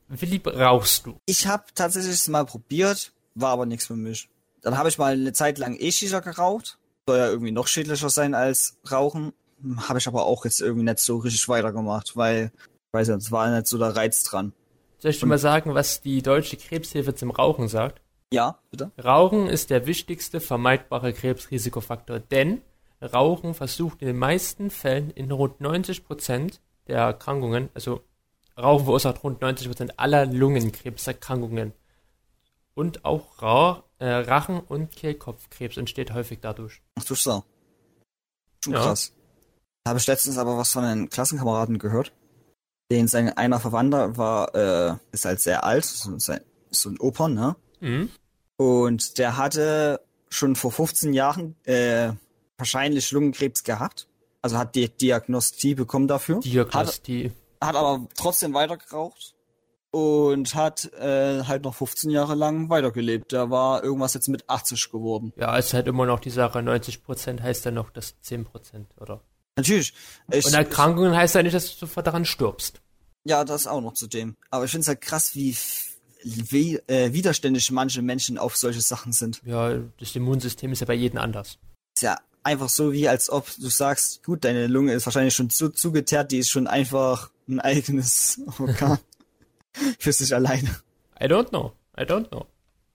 Wie 0.07 0.25
lieb 0.27 0.47
rauchst 0.47 1.07
du? 1.07 1.17
Ich 1.25 1.45
habe 1.45 1.65
tatsächlich 1.75 2.13
es 2.13 2.29
mal 2.29 2.45
probiert, 2.45 3.11
war 3.35 3.49
aber 3.49 3.65
nichts 3.65 3.87
für 3.87 3.97
mich. 3.97 4.29
Dann 4.61 4.77
habe 4.77 4.87
ich 4.87 4.97
mal 4.97 5.11
eine 5.11 5.33
Zeit 5.33 5.57
lang 5.57 5.75
E-Shisha 5.77 6.21
geraucht. 6.21 6.79
Soll 7.05 7.17
ja 7.17 7.27
irgendwie 7.27 7.51
noch 7.51 7.67
schädlicher 7.67 8.09
sein 8.09 8.33
als 8.33 8.77
Rauchen. 8.89 9.33
Habe 9.89 9.99
ich 9.99 10.07
aber 10.07 10.23
auch 10.23 10.45
jetzt 10.45 10.61
irgendwie 10.61 10.85
nicht 10.85 10.99
so 10.99 11.17
richtig 11.17 11.49
weitergemacht, 11.49 12.15
weil, 12.15 12.53
ich 12.55 12.93
weiß 12.93 13.09
nicht, 13.09 13.17
es 13.17 13.31
war 13.33 13.53
nicht 13.53 13.67
so 13.67 13.77
der 13.77 13.93
Reiz 13.93 14.23
dran. 14.23 14.53
Soll 15.01 15.11
ich 15.11 15.19
dir 15.19 15.25
mal 15.25 15.39
sagen, 15.39 15.73
was 15.73 16.01
die 16.01 16.21
Deutsche 16.21 16.57
Krebshilfe 16.57 17.15
zum 17.15 17.31
Rauchen 17.31 17.67
sagt? 17.67 18.01
Ja, 18.31 18.59
bitte? 18.69 18.91
Rauchen 19.03 19.47
ist 19.47 19.71
der 19.71 19.87
wichtigste 19.87 20.39
vermeidbare 20.39 21.11
Krebsrisikofaktor, 21.11 22.19
denn 22.19 22.61
Rauchen 23.01 23.55
versucht 23.55 24.01
in 24.01 24.07
den 24.07 24.17
meisten 24.19 24.69
Fällen 24.69 25.09
in 25.09 25.31
rund 25.31 25.59
90% 25.59 26.59
der 26.87 26.99
Erkrankungen, 26.99 27.69
also 27.73 28.01
Rauchen 28.57 28.85
verursacht 28.85 29.23
rund 29.23 29.41
90% 29.41 29.93
aller 29.97 30.27
Lungenkrebserkrankungen. 30.27 31.73
Und 32.75 33.03
auch 33.03 33.41
Ra 33.41 33.83
äh, 33.97 34.05
Rachen- 34.07 34.61
und 34.61 34.91
Kehlkopfkrebs 34.95 35.77
entsteht 35.77 36.13
häufig 36.13 36.39
dadurch. 36.41 36.81
Ach 36.95 37.03
du 37.03 37.15
so. 37.15 37.43
Schon 38.63 38.73
Ja. 38.73 38.81
krass. 38.81 39.13
Habe 39.87 39.97
ich 39.97 40.07
letztens 40.07 40.37
aber 40.37 40.57
was 40.57 40.71
von 40.71 40.83
einem 40.83 41.09
Klassenkameraden 41.09 41.79
gehört. 41.79 42.13
Den 42.91 43.07
sein 43.07 43.29
einer 43.29 43.61
Verwandter 43.61 44.17
war, 44.17 44.53
äh, 44.53 44.95
ist 45.13 45.23
halt 45.23 45.39
sehr 45.39 45.63
alt, 45.63 45.85
so, 45.85 46.19
so 46.19 46.89
ein 46.89 46.99
Opern, 46.99 47.33
ne? 47.33 47.55
Mhm. 47.79 48.09
Und 48.57 49.17
der 49.17 49.37
hatte 49.37 50.01
schon 50.29 50.57
vor 50.57 50.73
15 50.73 51.13
Jahren 51.13 51.55
äh, 51.63 52.11
wahrscheinlich 52.57 53.09
Lungenkrebs 53.11 53.63
gehabt. 53.63 54.09
Also 54.41 54.57
hat 54.57 54.75
die 54.75 54.89
Diagnostie 54.89 55.73
bekommen 55.73 56.09
dafür. 56.09 56.37
Hat, 56.37 56.45
Diagnostie. 56.45 57.31
hat 57.61 57.75
aber 57.77 58.07
trotzdem 58.17 58.53
weiter 58.53 58.75
geraucht. 58.75 59.35
Und 59.91 60.53
hat 60.53 60.91
äh, 60.93 61.43
halt 61.43 61.63
noch 61.63 61.75
15 61.75 62.11
Jahre 62.11 62.35
lang 62.35 62.69
weitergelebt. 62.69 63.31
Der 63.31 63.49
war 63.49 63.83
irgendwas 63.83 64.13
jetzt 64.15 64.27
mit 64.27 64.49
80 64.49 64.91
geworden. 64.91 65.31
Ja, 65.37 65.57
ist 65.57 65.73
halt 65.73 65.87
immer 65.87 66.05
noch 66.05 66.19
die 66.19 66.29
Sache, 66.29 66.59
90% 66.59 67.41
heißt 67.41 67.63
ja 67.63 67.71
noch 67.71 67.89
das 67.89 68.15
10%, 68.21 68.45
oder? 68.99 69.21
Natürlich. 69.55 69.93
Ich, 70.31 70.45
Und 70.45 70.53
Erkrankungen 70.53 71.15
heißt 71.15 71.35
ja 71.35 71.43
nicht, 71.43 71.53
dass 71.53 71.71
du 71.73 71.79
sofort 71.85 72.07
daran 72.07 72.25
stirbst. 72.25 72.81
Ja, 73.23 73.43
das 73.43 73.67
auch 73.67 73.81
noch 73.81 73.93
zudem. 73.93 74.35
Aber 74.49 74.65
ich 74.65 74.71
finde 74.71 74.81
es 74.81 74.87
halt 74.87 75.01
krass, 75.01 75.35
wie, 75.35 75.55
wie 76.23 76.77
äh, 76.87 77.13
widerständig 77.13 77.69
manche 77.71 78.01
Menschen 78.01 78.37
auf 78.37 78.55
solche 78.57 78.81
Sachen 78.81 79.11
sind. 79.11 79.41
Ja, 79.45 79.77
das 79.99 80.15
Immunsystem 80.15 80.71
ist 80.71 80.79
ja 80.79 80.87
bei 80.87 80.93
jedem 80.93 81.19
anders. 81.19 81.57
ist 81.95 82.03
ja 82.03 82.17
einfach 82.43 82.69
so 82.69 82.91
wie 82.91 83.07
als 83.07 83.29
ob 83.29 83.47
du 83.57 83.69
sagst, 83.69 84.23
gut, 84.23 84.43
deine 84.43 84.67
Lunge 84.67 84.93
ist 84.93 85.05
wahrscheinlich 85.05 85.35
schon 85.35 85.49
zu 85.49 85.69
zugeteert, 85.69 86.31
die 86.31 86.39
ist 86.39 86.49
schon 86.49 86.67
einfach 86.67 87.29
ein 87.47 87.59
eigenes 87.59 88.41
Organ 88.59 88.97
für 89.99 90.13
sich 90.13 90.33
alleine. 90.33 90.69
I 91.21 91.25
don't 91.25 91.49
know. 91.49 91.73
I 91.97 92.01
don't 92.01 92.29
know. 92.29 92.47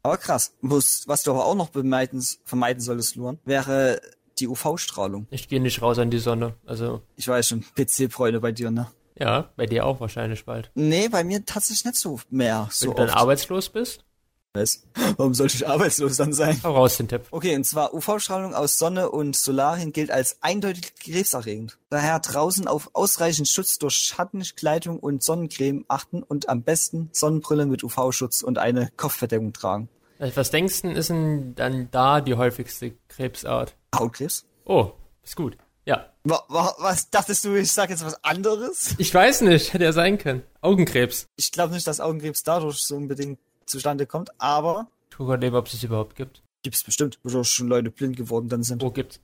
Aber 0.03 0.17
krass. 0.19 0.53
Was, 0.63 1.05
was 1.07 1.23
du 1.23 1.33
aber 1.33 1.45
auch 1.45 1.55
noch 1.55 1.71
vermeiden 1.71 2.81
solltest, 2.81 3.17
Luan, 3.17 3.39
wäre 3.45 4.01
die 4.39 4.49
UV-Strahlung. 4.49 5.27
Ich 5.31 5.49
gehe 5.49 5.61
nicht 5.61 5.83
raus 5.83 5.99
an 5.99 6.11
die 6.11 6.19
Sonne. 6.19 6.55
Also, 6.67 7.03
Ich 7.17 7.27
weiß 7.29 7.49
schon, 7.49 7.65
PC-Freunde 7.75 8.41
bei 8.41 8.53
dir, 8.53 8.71
ne? 8.71 8.89
ja, 9.19 9.51
bei 9.57 9.67
dir 9.67 9.87
auch 9.87 9.99
wahrscheinlich 10.01 10.45
bald. 10.45 10.71
Nee, 10.75 11.09
bei 11.09 11.25
mir 11.25 11.45
tatsächlich 11.45 11.85
nicht 11.87 11.97
so 11.97 12.21
mehr. 12.31 12.65
Wenn 12.65 12.71
So 12.71 12.87
du 12.91 12.95
dann 12.95 13.09
oft. 13.09 13.17
arbeitslos 13.19 13.71
bist, 13.71 14.05
Was? 14.53 14.83
Warum 15.17 15.33
sollte 15.35 15.55
ich 15.57 15.67
arbeitslos 15.69 16.17
dann 16.17 16.33
sein? 16.35 16.59
hau 16.63 16.75
raus 16.75 16.97
den 16.99 17.09
Tipp. 17.09 17.23
Okay, 17.31 17.55
und 17.57 17.65
zwar 17.65 17.93
UV-Strahlung 17.95 18.55
aus 18.55 18.77
Sonne 18.79 19.11
und 19.11 19.35
Solarien 19.37 19.93
gilt 19.93 20.11
als 20.11 20.39
eindeutig 20.43 20.95
krebserregend. 20.97 21.79
Daher 21.91 22.21
draußen 22.21 22.67
auf 22.69 22.91
ausreichend 22.95 23.49
Schutz 23.49 23.79
durch 23.79 23.95
Schattenkleidung 23.95 24.99
und 24.99 25.23
Sonnencreme 25.23 25.85
achten 25.89 26.23
und 26.23 26.49
am 26.49 26.63
besten 26.63 27.09
Sonnenbrille 27.13 27.67
mit 27.67 27.85
UV-Schutz 27.85 28.43
und 28.43 28.59
eine 28.59 28.91
Kopfverdeckung 28.97 29.53
tragen. 29.53 29.89
Also, 30.19 30.37
Was 30.37 30.51
denkst 30.51 30.83
du, 30.83 30.91
ist 30.91 31.11
denn 31.11 31.55
dann 31.55 31.89
da 31.91 32.21
die 32.21 32.35
häufigste 32.35 32.93
Krebsart? 33.09 33.75
Hautkrebs? 33.95 34.45
Oh, 34.65 34.93
ist 35.23 35.37
gut. 35.37 35.57
Ja. 35.85 36.11
Wa 36.25 36.43
wa 36.49 36.75
was 36.79 37.11
dachtest 37.11 37.45
du, 37.45 37.55
ich 37.55 37.71
sag 37.71 37.91
jetzt 37.91 38.05
was 38.05 38.23
anderes? 38.25 38.95
Ich 38.99 39.13
weiß 39.15 39.43
nicht, 39.43 39.73
hätte 39.73 39.85
ja 39.85 39.93
sein 39.93 40.19
können. 40.19 40.43
Augenkrebs. 40.61 41.27
Ich 41.37 41.53
glaube 41.53 41.75
nicht, 41.75 41.87
dass 41.87 42.01
Augenkrebs 42.01 42.43
dadurch 42.43 42.79
so 42.79 42.97
unbedingt 42.97 43.39
zustande 43.67 44.07
kommt, 44.07 44.31
aber 44.41 44.89
Ich 45.11 45.17
gucke 45.17 45.31
gerade 45.31 45.47
eben, 45.47 45.55
ob 45.57 45.67
es 45.69 45.75
es 45.75 45.83
überhaupt 45.85 46.17
gibt. 46.17 46.43
gibt's 46.63 46.83
bestimmt, 46.83 47.19
wo 47.23 47.45
schon 47.45 47.69
Leute 47.69 47.91
blind 47.91 48.17
geworden 48.17 48.49
dann 48.49 48.63
sind. 48.65 48.83
Oh, 48.83 48.91
gibt's. 48.91 49.21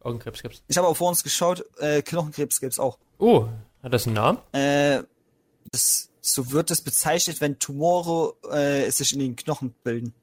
Augenkrebs 0.00 0.40
gibt's. 0.42 0.62
Ich 0.68 0.78
habe 0.78 0.86
auch 0.88 0.96
vor 0.96 1.08
uns 1.10 1.22
geschaut, 1.22 1.64
äh, 1.78 2.00
Knochenkrebs 2.00 2.60
gibt's 2.60 2.78
auch. 2.78 2.98
Oh, 3.18 3.48
hat 3.82 3.92
das 3.92 4.06
einen 4.06 4.14
Namen? 4.14 4.38
Äh, 4.52 5.02
das, 5.70 6.08
so 6.22 6.52
wird 6.52 6.70
es 6.70 6.80
bezeichnet, 6.80 7.40
wenn 7.42 7.58
Tumore 7.58 8.34
äh, 8.50 8.90
sich 8.90 9.12
in 9.12 9.18
den 9.18 9.36
Knochen 9.36 9.74
bilden. 9.82 10.14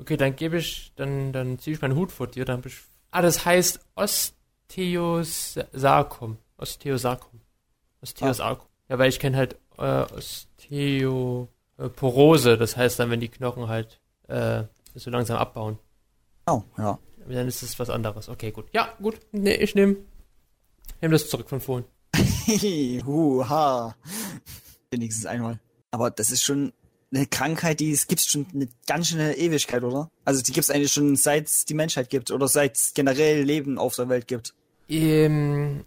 Okay, 0.00 0.16
dann 0.16 0.34
gebe 0.34 0.56
ich, 0.56 0.92
dann, 0.96 1.32
dann 1.32 1.58
ziehe 1.58 1.76
ich 1.76 1.82
meinen 1.82 1.94
Hut 1.94 2.10
vor 2.10 2.26
dir, 2.26 2.46
dann 2.46 2.62
ich. 2.64 2.78
Ah, 3.10 3.22
das 3.22 3.44
heißt 3.44 3.80
Osteosarkom. 3.96 6.38
Osteosarkom. 6.56 7.40
Osteosarkom. 8.02 8.66
Ja, 8.88 8.98
weil 8.98 9.10
ich 9.10 9.20
kenne 9.20 9.36
halt 9.36 9.56
äh, 9.78 10.06
Osteoporose, 10.14 12.56
das 12.56 12.76
heißt 12.76 12.98
dann, 12.98 13.10
wenn 13.10 13.20
die 13.20 13.28
Knochen 13.28 13.68
halt 13.68 14.00
äh, 14.28 14.64
so 14.94 15.10
langsam 15.10 15.36
abbauen. 15.36 15.78
Oh, 16.46 16.62
ja. 16.78 16.98
Dann 17.28 17.46
ist 17.46 17.62
es 17.62 17.78
was 17.78 17.90
anderes. 17.90 18.28
Okay, 18.28 18.50
gut. 18.50 18.66
Ja, 18.72 18.88
gut. 19.00 19.20
Nee, 19.32 19.54
ich 19.54 19.74
nehme 19.74 19.96
nehm 21.00 21.12
das 21.12 21.28
zurück 21.28 21.48
von 21.48 21.60
vorhin. 21.60 21.86
Huha. 23.06 23.94
Wenigstens 24.90 25.26
einmal. 25.26 25.60
Aber 25.90 26.10
das 26.10 26.30
ist 26.30 26.42
schon 26.42 26.72
eine 27.12 27.26
Krankheit, 27.26 27.80
die 27.80 27.90
es 27.92 28.06
gibt 28.06 28.20
schon 28.20 28.46
eine 28.54 28.68
ganz 28.86 29.08
schöne 29.08 29.36
Ewigkeit, 29.36 29.82
oder? 29.82 30.08
Also 30.24 30.42
die 30.42 30.52
gibt 30.52 30.64
es 30.64 30.70
eigentlich 30.70 30.92
schon 30.92 31.16
seit 31.16 31.48
es 31.48 31.64
die 31.64 31.74
Menschheit 31.74 32.08
gibt 32.10 32.30
oder 32.30 32.46
seit 32.48 32.76
es 32.76 32.94
generell 32.94 33.42
Leben 33.42 33.78
auf 33.78 33.96
der 33.96 34.08
Welt 34.08 34.28
gibt. 34.28 34.54
Ähm, 34.88 35.84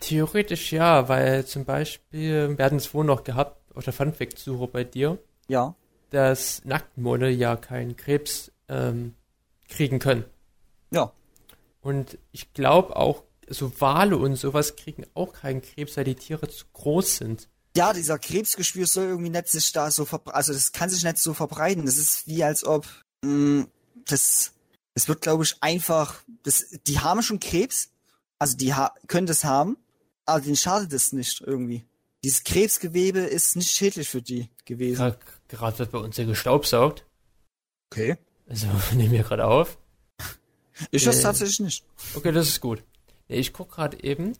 theoretisch 0.00 0.72
ja, 0.72 1.08
weil 1.08 1.44
zum 1.46 1.64
Beispiel, 1.64 2.56
wir 2.56 2.64
hatten 2.64 2.76
es 2.76 2.86
vorhin 2.86 3.06
noch 3.08 3.24
gehabt, 3.24 3.60
auf 3.74 3.84
der 3.84 3.92
Funfact-Suche 3.92 4.66
bei 4.68 4.84
dir, 4.84 5.18
Ja. 5.48 5.74
dass 6.10 6.64
Nacktmulle 6.64 7.30
ja 7.30 7.56
keinen 7.56 7.96
Krebs 7.96 8.50
ähm, 8.68 9.14
kriegen 9.68 9.98
können. 9.98 10.24
Ja. 10.90 11.12
Und 11.82 12.18
ich 12.32 12.52
glaube 12.54 12.96
auch, 12.96 13.22
so 13.48 13.70
Wale 13.80 14.16
und 14.16 14.34
sowas 14.34 14.74
kriegen 14.74 15.04
auch 15.14 15.32
keinen 15.32 15.62
Krebs, 15.62 15.96
weil 15.96 16.04
die 16.04 16.16
Tiere 16.16 16.48
zu 16.48 16.64
groß 16.72 17.18
sind. 17.18 17.48
Ja, 17.76 17.92
dieser 17.92 18.18
Krebsgeschwür 18.18 18.86
soll 18.86 19.04
irgendwie 19.04 19.30
nicht 19.30 19.48
sich 19.48 19.72
da 19.72 19.90
so 19.90 20.04
verbreiten. 20.04 20.36
Also 20.36 20.52
das 20.52 20.72
kann 20.72 20.88
sich 20.90 21.04
nicht 21.04 21.18
so 21.18 21.34
verbreiten. 21.34 21.84
Das 21.86 21.98
ist 21.98 22.26
wie 22.26 22.42
als 22.42 22.64
ob 22.64 22.86
mh, 23.22 23.66
das 24.06 24.52
das 24.94 25.08
wird 25.08 25.20
glaube 25.20 25.44
ich 25.44 25.56
einfach 25.62 26.22
das 26.42 26.66
die 26.86 26.98
haben 27.00 27.22
schon 27.22 27.38
Krebs. 27.40 27.90
Also 28.38 28.56
die 28.56 28.74
ha 28.74 28.94
können 29.06 29.26
das 29.26 29.44
haben, 29.44 29.76
aber 30.24 30.40
denen 30.40 30.56
schadet 30.56 30.92
es 30.92 31.12
nicht 31.12 31.40
irgendwie. 31.40 31.84
Dieses 32.24 32.44
Krebsgewebe 32.44 33.20
ist 33.20 33.56
nicht 33.56 33.70
schädlich 33.70 34.08
für 34.08 34.22
die 34.22 34.48
gewesen. 34.64 35.00
Gra- 35.02 35.16
Gerade 35.48 35.78
wird 35.78 35.92
bei 35.92 35.98
uns 35.98 36.16
ja 36.16 36.24
gestaubsaugt. 36.24 37.04
Okay. 37.92 38.16
Also 38.48 38.66
nehmen 38.94 39.12
wir 39.12 39.22
gerade 39.22 39.46
auf. 39.46 39.78
Ich 40.90 41.04
das 41.04 41.18
Äh. 41.18 41.22
tatsächlich 41.22 41.60
nicht. 41.60 41.84
Okay, 42.14 42.32
das 42.32 42.48
ist 42.48 42.60
gut. 42.60 42.82
Ich 43.28 43.52
gucke 43.52 43.74
gerade 43.76 44.02
eben, 44.02 44.36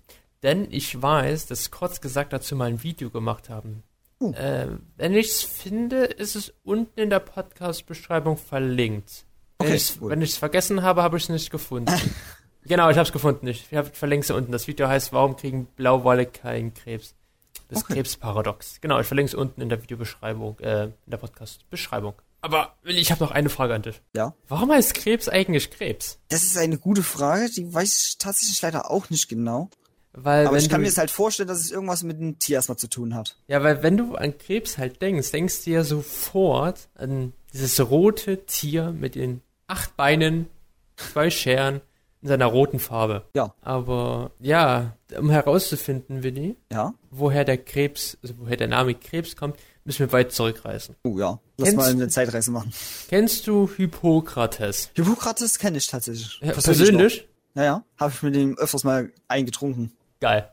denn 0.47 0.69
ich 0.71 1.01
weiß, 1.03 1.47
dass 1.47 1.71
kurz 1.71 2.01
gesagt 2.01 2.33
dazu 2.33 2.57
mal 2.57 2.67
ein 2.69 2.83
Video 2.83 3.11
gemacht 3.11 3.51
haben. 3.51 3.83
Uh. 4.21 4.33
Äh, 4.33 4.69
wenn 4.97 5.13
ich 5.15 5.27
es 5.27 5.43
finde, 5.43 6.05
ist 6.05 6.37
es 6.37 6.55
unten 6.65 6.99
in 6.99 7.11
der 7.11 7.19
Podcast-Beschreibung 7.21 8.39
verlinkt. 8.39 9.27
Wenn 9.59 9.67
Okay, 9.69 9.77
ich's- 9.77 9.99
gut. 9.99 10.11
wenn 10.11 10.23
ich 10.23 10.31
es 10.31 10.37
vergessen 10.39 10.83
habe, 10.83 11.03
habe 11.03 11.17
ich 11.19 11.25
es 11.25 11.29
nicht 11.29 11.51
gefunden. 11.51 11.93
genau, 12.65 12.89
ich 12.89 12.97
habe 12.97 13.07
es 13.07 13.13
gefunden. 13.13 13.47
Ich 13.49 13.67
verlinke 13.93 14.25
es 14.25 14.31
unten. 14.31 14.53
Das 14.53 14.67
Video 14.69 14.89
heißt, 14.89 15.13
warum 15.13 15.37
kriegen 15.37 15.67
Blauwale 15.67 16.25
keinen 16.27 16.73
Krebs? 16.73 17.15
Das 17.69 17.83
Okay. 17.83 17.95
Krebsparadox. 17.95 18.81
Genau, 18.81 19.01
ich 19.01 19.07
verlinke 19.07 19.31
es 19.31 19.35
unten 19.35 19.61
in 19.61 19.69
der 19.69 19.83
Videobeschreibung, 19.83 20.59
äh, 20.61 20.85
in 20.85 20.93
der 21.07 21.17
Podcast-Beschreibung. 21.17 22.15
Aber 22.41 22.77
ich 22.85 23.11
habe 23.11 23.25
noch 23.25 23.33
eine 23.33 23.49
Frage 23.49 23.75
an 23.75 23.83
dich. 23.83 24.01
Ja. 24.15 24.35
Warum 24.47 24.71
heißt 24.71 24.95
Krebs 24.95 25.29
eigentlich 25.29 25.71
Krebs? 25.73 26.21
Das 26.29 26.45
ist 26.45 26.57
eine 26.57 26.79
gute 26.79 27.03
Frage, 27.03 27.51
die 27.51 27.75
weiß 27.75 28.07
ich 28.11 28.19
tatsächlich 28.19 28.63
leider 28.63 28.89
auch 28.91 29.11
nicht 29.11 29.29
genau. 29.29 29.69
Weil 30.19 30.47
Aber 30.47 30.57
ich 30.57 30.69
kann 30.71 30.79
du, 30.81 30.83
mir 30.83 30.89
jetzt 30.89 30.97
halt 30.99 31.11
vorstellen, 31.11 31.47
dass 31.49 31.61
es 31.61 31.71
irgendwas 31.71 32.03
mit 32.03 32.19
dem 32.19 32.39
Tier 32.39 32.57
erstmal 32.57 32.79
zu 32.79 32.89
tun 32.89 33.15
hat. 33.15 33.37
Ja, 33.49 33.63
weil 33.63 33.83
wenn 33.83 33.97
du 33.99 34.15
an 34.15 34.37
Krebs 34.39 34.79
halt 34.79 35.03
denkst, 35.03 35.31
denkst 35.31 35.65
du 35.65 35.71
ja 35.71 35.85
sofort 35.85 36.89
an 36.95 37.33
dieses 37.53 37.79
rote 37.91 38.45
Tier 38.47 38.93
mit 38.93 39.15
den 39.15 39.43
acht 39.67 39.97
Beinen, 39.97 40.47
zwei 40.97 41.29
Scheren 41.31 41.81
in 42.23 42.29
seiner 42.29 42.47
roten 42.47 42.79
Farbe. 42.79 43.27
Ja. 43.35 43.55
Aber 43.61 44.31
ja, 44.41 44.97
um 45.19 45.29
herauszufinden, 45.29 46.23
Willi, 46.23 46.57
Ja? 46.73 46.95
woher 47.11 47.45
der 47.45 47.59
Krebs, 47.59 48.17
also 48.23 48.35
woher 48.39 48.57
der 48.57 48.69
Name 48.69 48.95
Krebs 48.95 49.37
kommt, 49.37 49.57
müssen 49.85 50.01
wir 50.01 50.13
weit 50.13 50.33
zurückreisen. 50.33 50.97
Oh 51.05 51.19
ja. 51.19 51.39
Lass 51.59 51.69
Kennst- 51.69 51.77
mal 51.77 51.91
eine 51.91 52.09
Zeitreise 52.09 52.51
machen. 52.51 52.73
Kennst 53.09 53.47
du 53.47 53.69
Hippokrates? 53.77 54.91
Hippokrates 54.95 55.59
kenne 55.59 55.79
ich 55.79 55.87
tatsächlich. 55.87 56.41
Ja, 56.43 56.53
persönlich? 56.53 57.29
noch. 57.55 57.63
Ja, 57.63 57.65
ja. 57.65 57.85
Habe 57.99 58.13
ich 58.15 58.23
mit 58.23 58.35
dem 58.35 58.59
öfters 58.59 58.85
mal 58.85 59.11
eingetrunken. 59.29 59.93
Geil. 60.21 60.51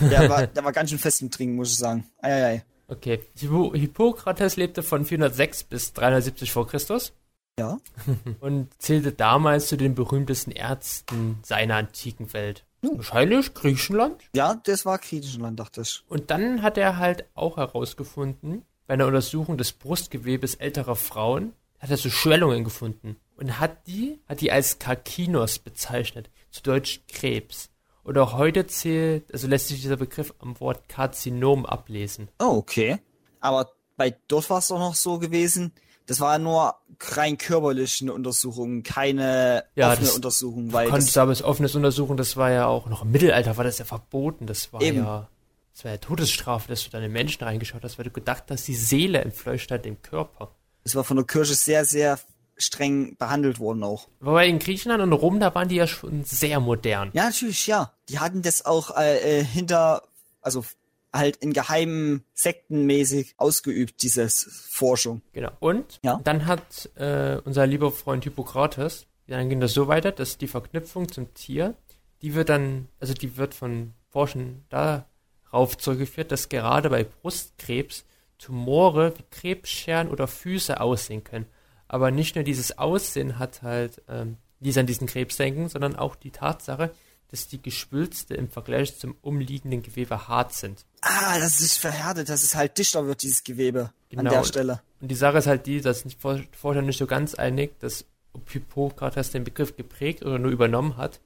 Der 0.00 0.28
war, 0.28 0.46
der 0.46 0.64
war 0.64 0.72
ganz 0.72 0.90
schön 0.90 0.98
fest 0.98 1.22
im 1.22 1.30
Trinken, 1.30 1.56
muss 1.56 1.70
ich 1.70 1.76
sagen. 1.76 2.06
Eieiei. 2.20 2.64
Okay. 2.88 3.20
Hippo 3.38 3.74
Hippokrates 3.74 4.56
lebte 4.56 4.82
von 4.82 5.04
406 5.04 5.64
bis 5.64 5.92
370 5.92 6.52
vor 6.52 6.66
Christus 6.66 7.12
Ja? 7.58 7.78
und 8.40 8.68
zählte 8.80 9.12
damals 9.12 9.68
zu 9.68 9.76
den 9.76 9.94
berühmtesten 9.94 10.50
Ärzten 10.50 11.38
seiner 11.42 11.76
antiken 11.76 12.32
Welt. 12.32 12.64
Wahrscheinlich 12.82 13.54
Griechenland. 13.54 14.22
Ja, 14.34 14.60
das 14.64 14.84
war 14.84 14.98
Griechenland, 14.98 15.60
dachte 15.60 15.82
ich. 15.82 16.02
Und 16.08 16.30
dann 16.30 16.62
hat 16.62 16.76
er 16.76 16.96
halt 16.96 17.26
auch 17.34 17.56
herausgefunden, 17.56 18.64
bei 18.86 18.94
einer 18.94 19.06
Untersuchung 19.06 19.56
des 19.56 19.72
Brustgewebes 19.72 20.56
älterer 20.56 20.96
Frauen, 20.96 21.52
hat 21.78 21.90
er 21.90 21.96
so 21.96 22.10
Schwellungen 22.10 22.64
gefunden 22.64 23.16
und 23.36 23.58
hat 23.58 23.86
die, 23.86 24.20
hat 24.28 24.40
die 24.40 24.52
als 24.52 24.78
Karkinos 24.78 25.58
bezeichnet, 25.58 26.30
zu 26.50 26.62
Deutsch 26.62 27.00
Krebs. 27.08 27.70
Und 28.04 28.18
auch 28.18 28.32
heute 28.34 28.66
zählt, 28.66 29.32
also 29.32 29.46
lässt 29.46 29.68
sich 29.68 29.80
dieser 29.80 29.96
Begriff 29.96 30.34
am 30.40 30.58
Wort 30.60 30.88
Karzinom 30.88 31.66
ablesen. 31.66 32.28
Oh, 32.40 32.56
okay. 32.56 32.98
Aber 33.40 33.70
bei 33.96 34.16
dort 34.28 34.50
war 34.50 34.58
es 34.58 34.68
doch 34.68 34.78
noch 34.78 34.94
so 34.94 35.18
gewesen, 35.18 35.72
das 36.06 36.20
war 36.20 36.38
nur 36.38 36.74
rein 37.00 37.38
körperliche 37.38 38.04
eine 38.04 38.12
Untersuchung, 38.14 38.82
keine 38.82 39.64
Ja, 39.74 39.92
offene 39.92 40.12
Untersuchung, 40.12 40.72
weil 40.72 40.88
Konntest 40.88 41.08
das, 41.08 41.14
du 41.14 41.20
aber 41.20 41.30
das 41.30 41.42
offenes 41.42 41.74
Untersuchen, 41.74 42.16
das 42.16 42.36
war 42.36 42.50
ja 42.50 42.66
auch 42.66 42.86
noch 42.86 43.02
im 43.02 43.12
Mittelalter, 43.12 43.56
war 43.56 43.64
das 43.64 43.78
ja 43.78 43.84
verboten. 43.84 44.46
Das 44.46 44.72
war 44.72 44.82
Eben. 44.82 44.98
ja, 44.98 45.28
das 45.72 45.84
war 45.84 45.92
ja 45.92 45.98
Todesstrafe, 45.98 46.68
dass 46.68 46.84
du 46.84 46.90
da 46.90 46.98
in 46.98 47.04
den 47.04 47.12
Menschen 47.12 47.44
reingeschaut 47.44 47.82
hast, 47.84 47.98
weil 47.98 48.04
du 48.04 48.10
gedacht 48.10 48.44
hast, 48.50 48.66
die 48.66 48.74
Seele 48.74 49.20
entfleucht 49.20 49.70
halt 49.70 49.84
dem 49.84 50.02
Körper. 50.02 50.54
das 50.82 50.94
war 50.96 51.04
von 51.04 51.16
der 51.16 51.26
Kirche 51.26 51.54
sehr, 51.54 51.84
sehr 51.84 52.18
streng 52.56 53.16
behandelt 53.16 53.58
worden 53.58 53.82
auch. 53.82 54.08
Wobei 54.20 54.46
in 54.48 54.58
Griechenland 54.58 55.02
und 55.02 55.12
Rom, 55.12 55.40
da 55.40 55.54
waren 55.54 55.68
die 55.68 55.76
ja 55.76 55.86
schon 55.86 56.24
sehr 56.24 56.60
modern. 56.60 57.10
Ja, 57.12 57.24
natürlich, 57.24 57.66
ja. 57.66 57.92
Die 58.08 58.18
hatten 58.18 58.42
das 58.42 58.64
auch 58.64 58.96
äh, 58.96 59.40
äh, 59.40 59.44
hinter, 59.44 60.02
also 60.40 60.64
halt 61.12 61.36
in 61.36 61.52
geheimen 61.52 62.24
sektenmäßig 62.34 63.34
ausgeübt, 63.36 64.02
dieses 64.02 64.68
Forschung. 64.70 65.22
Genau. 65.32 65.50
Und 65.60 65.98
Ja. 66.02 66.20
dann 66.24 66.46
hat 66.46 66.90
äh, 66.96 67.38
unser 67.44 67.66
lieber 67.66 67.90
Freund 67.90 68.24
Hippokrates, 68.24 69.06
dann 69.26 69.48
ging 69.48 69.60
das 69.60 69.72
so 69.72 69.88
weiter, 69.88 70.12
dass 70.12 70.38
die 70.38 70.48
Verknüpfung 70.48 71.10
zum 71.10 71.32
Tier, 71.34 71.74
die 72.22 72.34
wird 72.34 72.48
dann, 72.48 72.88
also 73.00 73.14
die 73.14 73.36
wird 73.36 73.54
von 73.54 73.92
Forschern 74.10 74.64
darauf 74.68 75.76
zurückgeführt, 75.78 76.30
dass 76.32 76.48
gerade 76.48 76.90
bei 76.90 77.04
Brustkrebs 77.04 78.04
Tumore 78.38 79.14
wie 79.16 79.24
Krebsscheren 79.30 80.08
oder 80.08 80.26
Füße 80.26 80.80
aussehen 80.80 81.22
können. 81.24 81.46
Aber 81.92 82.10
nicht 82.10 82.34
nur 82.34 82.42
dieses 82.44 82.78
Aussehen 82.78 83.38
hat 83.38 83.62
halt 83.62 84.02
ähm, 84.08 84.36
diese 84.60 84.80
an 84.80 84.86
diesen 84.86 85.06
Krebs 85.06 85.36
denken, 85.36 85.68
sondern 85.68 85.94
auch 85.94 86.16
die 86.16 86.30
Tatsache, 86.30 86.90
dass 87.28 87.48
die 87.48 87.62
Geschwülste 87.62 88.34
im 88.34 88.48
Vergleich 88.50 88.98
zum 88.98 89.14
umliegenden 89.22 89.82
Gewebe 89.82 90.26
hart 90.28 90.52
sind. 90.54 90.84
Ah, 91.02 91.38
das 91.38 91.60
ist 91.60 91.78
verhärtet, 91.78 92.28
dass 92.28 92.42
es 92.42 92.54
halt 92.54 92.76
dichter 92.78 93.06
wird, 93.06 93.22
dieses 93.22 93.44
Gewebe 93.44 93.84
an 93.84 93.92
Genau. 94.18 94.30
der 94.30 94.44
Stelle. 94.44 94.82
Und 95.00 95.08
die 95.10 95.14
Sache 95.14 95.38
ist 95.38 95.46
halt 95.46 95.66
die, 95.66 95.80
dass 95.80 96.00
sich 96.00 96.16
Vor- 96.16 96.40
Forscher 96.52 96.82
nicht 96.82 96.98
so 96.98 97.06
ganz 97.06 97.34
einig, 97.34 97.78
dass 97.80 98.04
ob 98.34 98.50
Hippokrates 98.50 99.30
den 99.30 99.44
Begriff 99.44 99.76
geprägt 99.76 100.22
oder 100.24 100.38
nur 100.38 100.50
übernommen 100.50 100.96
hat. 100.96 101.20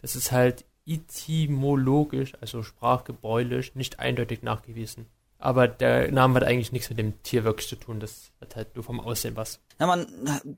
Das 0.00 0.16
ist 0.16 0.32
halt 0.32 0.64
etymologisch, 0.86 2.32
also 2.40 2.62
sprachgebräulich, 2.62 3.74
nicht 3.74 3.98
eindeutig 4.00 4.42
nachgewiesen. 4.42 5.06
Aber 5.38 5.68
der 5.68 6.10
Name 6.10 6.34
hat 6.34 6.44
eigentlich 6.44 6.72
nichts 6.72 6.88
mit 6.90 6.98
dem 6.98 7.22
Tier 7.22 7.44
wirklich 7.44 7.68
zu 7.68 7.76
tun. 7.76 8.00
Das 8.00 8.32
hat 8.40 8.56
halt 8.56 8.74
nur 8.74 8.84
vom 8.84 8.98
Aussehen 9.00 9.36
was. 9.36 9.60
Na, 9.78 9.86
man 9.86 10.06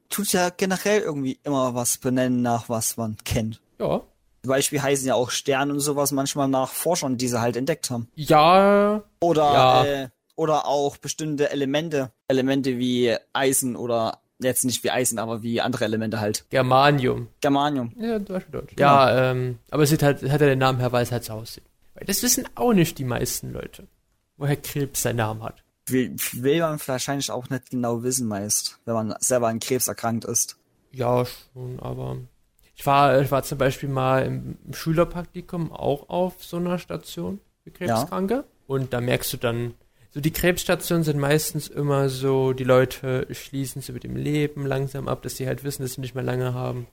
tut 0.08 0.32
ja 0.32 0.48
generell 0.50 1.00
irgendwie 1.02 1.38
immer 1.44 1.74
was 1.74 1.98
benennen 1.98 2.40
nach 2.42 2.68
was 2.68 2.96
man 2.96 3.16
kennt. 3.24 3.60
Ja. 3.78 4.00
Zum 4.42 4.48
Beispiel 4.48 4.80
heißen 4.80 5.06
ja 5.06 5.14
auch 5.14 5.30
Sterne 5.30 5.72
und 5.74 5.80
sowas 5.80 6.12
manchmal 6.12 6.48
nach 6.48 6.70
Forschern, 6.70 7.18
die 7.18 7.28
sie 7.28 7.40
halt 7.40 7.56
entdeckt 7.56 7.90
haben. 7.90 8.08
Ja. 8.14 9.02
Oder, 9.20 9.42
Ja. 9.52 9.84
äh, 9.84 10.08
oder 10.34 10.66
auch 10.66 10.96
bestimmte 10.96 11.50
Elemente. 11.50 12.10
Elemente 12.28 12.78
wie 12.78 13.14
Eisen 13.34 13.76
oder 13.76 14.20
jetzt 14.42 14.64
nicht 14.64 14.82
wie 14.82 14.90
Eisen, 14.90 15.18
aber 15.18 15.42
wie 15.42 15.60
andere 15.60 15.84
Elemente 15.84 16.20
halt. 16.20 16.46
Germanium. 16.48 17.28
Germanium. 17.42 17.92
Ja, 18.00 18.18
Deutsch, 18.18 18.46
Deutsch. 18.50 18.72
Ja, 18.78 19.30
ähm, 19.32 19.58
aber 19.70 19.82
es 19.82 19.90
sieht 19.90 20.02
halt, 20.02 20.22
hat 20.22 20.40
er 20.40 20.48
den 20.48 20.58
Namen 20.60 20.80
her, 20.80 20.90
weil 20.92 21.02
es 21.02 21.12
halt 21.12 21.24
so 21.24 21.34
aussieht. 21.34 21.64
Weil 21.92 22.06
das 22.06 22.22
wissen 22.22 22.48
auch 22.54 22.72
nicht 22.72 22.96
die 22.96 23.04
meisten 23.04 23.52
Leute, 23.52 23.86
woher 24.40 24.56
Krebs 24.56 25.02
seinen 25.02 25.16
Namen 25.16 25.42
hat. 25.42 25.62
Will, 25.86 26.16
will 26.32 26.60
man 26.60 26.80
wahrscheinlich 26.84 27.30
auch 27.30 27.48
nicht 27.50 27.70
genau 27.70 28.02
wissen 28.02 28.26
meist, 28.26 28.78
wenn 28.84 28.94
man 28.94 29.14
selber 29.20 29.48
an 29.48 29.60
Krebs 29.60 29.86
erkrankt 29.86 30.24
ist. 30.24 30.56
Ja, 30.92 31.24
schon, 31.24 31.78
aber 31.80 32.16
ich 32.74 32.86
war, 32.86 33.20
ich 33.20 33.30
war 33.30 33.42
zum 33.42 33.58
Beispiel 33.58 33.88
mal 33.88 34.24
im 34.24 34.56
Schülerpraktikum 34.72 35.72
auch 35.72 36.08
auf 36.08 36.42
so 36.42 36.56
einer 36.56 36.78
Station 36.78 37.40
für 37.62 37.70
Krebskranke. 37.70 38.44
Und 38.66 38.92
da 38.92 39.00
merkst 39.00 39.32
du 39.32 39.36
dann, 39.36 39.74
so 40.10 40.20
die 40.20 40.32
Krebsstationen 40.32 41.04
sind 41.04 41.18
meistens 41.18 41.68
immer 41.68 42.08
so, 42.08 42.52
die 42.52 42.64
Leute 42.64 43.26
schließen 43.30 43.82
sie 43.82 43.92
mit 43.92 44.04
dem 44.04 44.16
Leben 44.16 44.64
langsam 44.64 45.08
ab, 45.08 45.22
dass 45.22 45.36
sie 45.36 45.46
halt 45.46 45.62
wissen, 45.62 45.82
dass 45.82 45.94
sie 45.94 46.00
nicht 46.00 46.14
mehr 46.14 46.24
lange 46.24 46.54
haben. 46.54 46.86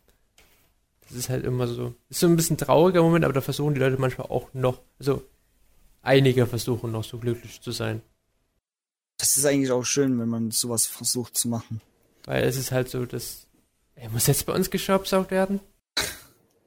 Das 1.07 1.17
ist 1.17 1.29
halt 1.29 1.45
immer 1.45 1.67
so. 1.67 1.93
Ist 2.09 2.19
so 2.19 2.27
ein 2.27 2.35
bisschen 2.35 2.57
trauriger 2.57 3.01
Moment, 3.01 3.23
aber 3.23 3.33
da 3.33 3.41
versuchen 3.41 3.73
die 3.73 3.79
Leute 3.79 3.97
manchmal 3.97 4.27
auch 4.27 4.49
noch, 4.53 4.81
also 4.99 5.23
einige 6.07 6.47
versuchen 6.47 6.91
noch 6.91 7.03
so 7.03 7.17
glücklich 7.17 7.61
zu 7.61 7.71
sein. 7.71 8.01
Das 9.17 9.37
ist 9.37 9.45
eigentlich 9.45 9.71
auch 9.71 9.83
schön, 9.83 10.19
wenn 10.19 10.29
man 10.29 10.51
sowas 10.51 10.85
versucht 10.85 11.37
zu 11.37 11.49
machen. 11.49 11.81
Weil 12.25 12.43
es 12.45 12.57
ist 12.57 12.71
halt 12.71 12.89
so, 12.89 13.05
dass, 13.05 13.47
er 13.95 14.09
muss 14.09 14.27
jetzt 14.27 14.45
bei 14.45 14.53
uns 14.53 14.69
geschaubsaugt 14.69 15.31
werden? 15.31 15.59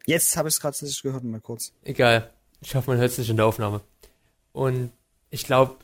Jetzt 0.07 0.37
habe 0.37 0.49
ich 0.49 0.55
es 0.55 0.61
gerade 0.61 0.73
tatsächlich 0.73 1.03
gehört, 1.03 1.25
mal 1.25 1.41
kurz. 1.41 1.73
Egal. 1.83 2.31
Ich 2.61 2.75
hoffe, 2.75 2.91
man 2.91 2.99
hört 2.99 3.13
es 3.13 3.19
nicht 3.19 3.31
in 3.31 3.37
der 3.37 3.47
Aufnahme. 3.47 3.81
Und 4.53 4.91
ich 5.31 5.45
glaube, 5.45 5.77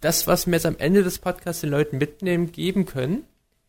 das, 0.00 0.26
was 0.26 0.46
wir 0.46 0.54
jetzt 0.54 0.66
am 0.66 0.76
Ende 0.78 1.02
des 1.02 1.18
Podcasts 1.18 1.60
den 1.60 1.70
Leuten 1.70 1.98
mitnehmen, 1.98 2.52
geben 2.52 2.86
können, 2.86 3.24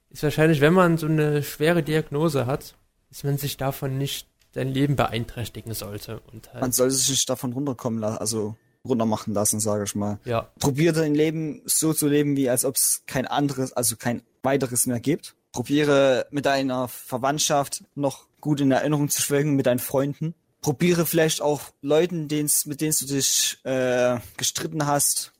ist 0.09 0.23
wahrscheinlich, 0.23 0.61
wenn 0.61 0.73
man 0.73 0.97
so 0.97 1.07
eine 1.07 1.43
schwere 1.43 1.83
Diagnose 1.83 2.45
hat, 2.45 2.75
dass 3.09 3.23
man 3.23 3.37
sich 3.37 3.57
davon 3.57 3.97
nicht 3.97 4.27
sein 4.53 4.69
Leben 4.69 4.95
beeinträchtigen 4.95 5.73
sollte. 5.73 6.19
Und 6.31 6.47
Man 6.53 6.63
halt, 6.63 6.73
sollte 6.73 6.95
sich 6.95 7.09
nicht 7.09 7.29
davon 7.29 7.53
runterkommen 7.53 7.99
lassen, 7.99 8.17
also 8.17 8.55
runtermachen 8.87 9.33
lassen, 9.33 9.59
sage 9.59 9.83
ich 9.83 9.95
mal. 9.95 10.19
ja, 10.25 10.49
Probiere 10.59 11.01
dein 11.01 11.15
Leben 11.15 11.61
so 11.65 11.93
zu 11.93 12.07
leben, 12.07 12.35
wie 12.35 12.49
als 12.49 12.65
ob 12.65 12.75
es 12.75 13.03
kein 13.05 13.27
anderes, 13.27 13.73
also 13.73 13.95
kein 13.95 14.23
weiteres 14.43 14.85
mehr 14.85 14.99
gibt. 14.99 15.35
Probiere 15.51 16.27
mit 16.31 16.45
deiner 16.45 16.87
Verwandtschaft 16.87 17.83
noch 17.95 18.27
gut 18.39 18.61
in 18.61 18.71
Erinnerung 18.71 19.09
zu 19.09 19.21
schwelgen, 19.21 19.55
mit 19.55 19.65
deinen 19.65 19.79
Freunden. 19.79 20.33
Probiere 20.61 21.05
vielleicht 21.05 21.41
auch 21.41 21.61
Leuten, 21.81 22.27
den's, 22.27 22.65
mit 22.65 22.81
denen 22.81 22.93
du 22.99 23.05
dich 23.05 23.59
äh, 23.63 24.17
gestritten 24.37 24.85
hast, 24.85 25.33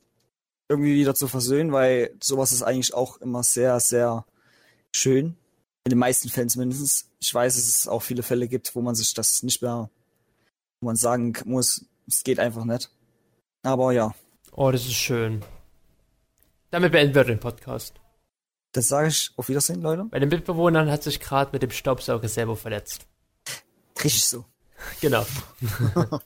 irgendwie 0.68 0.94
wieder 0.96 1.14
zu 1.14 1.28
versöhnen, 1.28 1.72
weil 1.72 2.14
sowas 2.22 2.52
ist 2.52 2.62
eigentlich 2.62 2.94
auch 2.94 3.18
immer 3.18 3.42
sehr, 3.42 3.80
sehr 3.80 4.24
schön. 4.92 5.36
In 5.84 5.90
den 5.90 5.98
meisten 5.98 6.28
Fällen 6.28 6.48
zumindest. 6.48 7.08
Ich 7.20 7.32
weiß, 7.32 7.54
dass 7.54 7.64
es 7.64 7.88
auch 7.88 8.02
viele 8.02 8.22
Fälle 8.22 8.48
gibt, 8.48 8.74
wo 8.74 8.80
man 8.80 8.94
sich 8.94 9.12
das 9.14 9.42
nicht 9.42 9.62
mehr, 9.62 9.90
wo 10.80 10.86
man 10.86 10.96
sagen 10.96 11.32
muss, 11.44 11.84
es 12.06 12.22
geht 12.22 12.38
einfach 12.38 12.64
nicht. 12.64 12.90
Aber 13.62 13.92
ja, 13.92 14.14
oh, 14.52 14.70
das 14.70 14.82
ist 14.82 14.94
schön. 14.94 15.44
Damit 16.70 16.92
beenden 16.92 17.14
wir 17.14 17.24
den 17.24 17.40
Podcast. 17.40 18.00
das 18.72 18.88
sage 18.88 19.08
ich 19.08 19.30
auf 19.36 19.48
Wiedersehen, 19.48 19.82
Leute. 19.82 20.04
Bei 20.04 20.18
den 20.18 20.28
Mitbewohnern 20.28 20.90
hat 20.90 21.02
sich 21.02 21.20
gerade 21.20 21.50
mit 21.52 21.62
dem 21.62 21.70
Staubsauger 21.70 22.28
selber 22.28 22.56
verletzt. 22.56 23.06
Richtig 24.02 24.24
so. 24.24 24.44
Genau. 25.02 25.26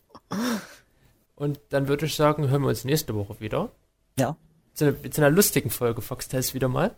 Und 1.34 1.58
dann 1.70 1.88
würde 1.88 2.06
ich 2.06 2.14
sagen, 2.14 2.48
hören 2.48 2.62
wir 2.62 2.68
uns 2.68 2.84
nächste 2.84 3.12
Woche 3.16 3.40
wieder. 3.40 3.72
Ja. 4.16 4.36
Zu 4.74 4.84
einer, 4.84 5.10
zu 5.10 5.20
einer 5.20 5.30
lustigen 5.30 5.70
Folge 5.70 6.00
Foxtails 6.00 6.54
wieder 6.54 6.68
mal. 6.68 6.94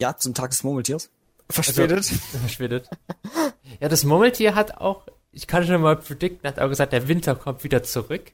Ja, 0.00 0.16
zum 0.16 0.34
Tag 0.34 0.50
des 0.50 0.64
Murmeltiers. 0.64 1.10
Verspätet. 1.48 2.06
Verschwindet. 2.40 2.90
ja, 3.78 3.88
das 3.88 4.02
Murmeltier 4.02 4.56
hat 4.56 4.78
auch, 4.78 5.06
ich 5.30 5.46
kann 5.46 5.64
schon 5.64 5.80
mal 5.80 5.94
predikten, 5.96 6.48
hat 6.48 6.58
auch 6.58 6.68
gesagt, 6.68 6.92
der 6.92 7.06
Winter 7.06 7.36
kommt 7.36 7.62
wieder 7.62 7.84
zurück. 7.84 8.32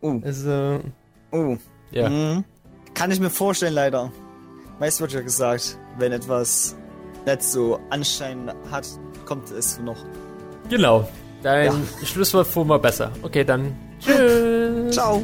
Oh, 0.00 0.20
Also, 0.24 0.80
oh. 1.32 1.56
ja. 1.90 2.08
Mhm. 2.08 2.44
Kann 2.94 3.10
ich 3.10 3.20
mir 3.20 3.30
vorstellen, 3.30 3.74
leider. 3.74 4.12
Meist 4.78 5.00
wird 5.00 5.12
ja 5.12 5.20
gesagt, 5.20 5.78
wenn 5.98 6.12
etwas 6.12 6.76
nicht 7.26 7.42
so 7.42 7.78
Anschein 7.90 8.52
hat, 8.70 8.86
kommt 9.24 9.50
es 9.50 9.78
noch. 9.80 9.98
Genau. 10.68 11.08
Dein 11.42 11.72
Schlusswort 12.04 12.46
vor 12.46 12.64
mal 12.64 12.78
besser. 12.78 13.12
Okay, 13.22 13.44
dann 13.44 13.74
Tschüss. 14.00 14.94
Ciao. 14.94 15.22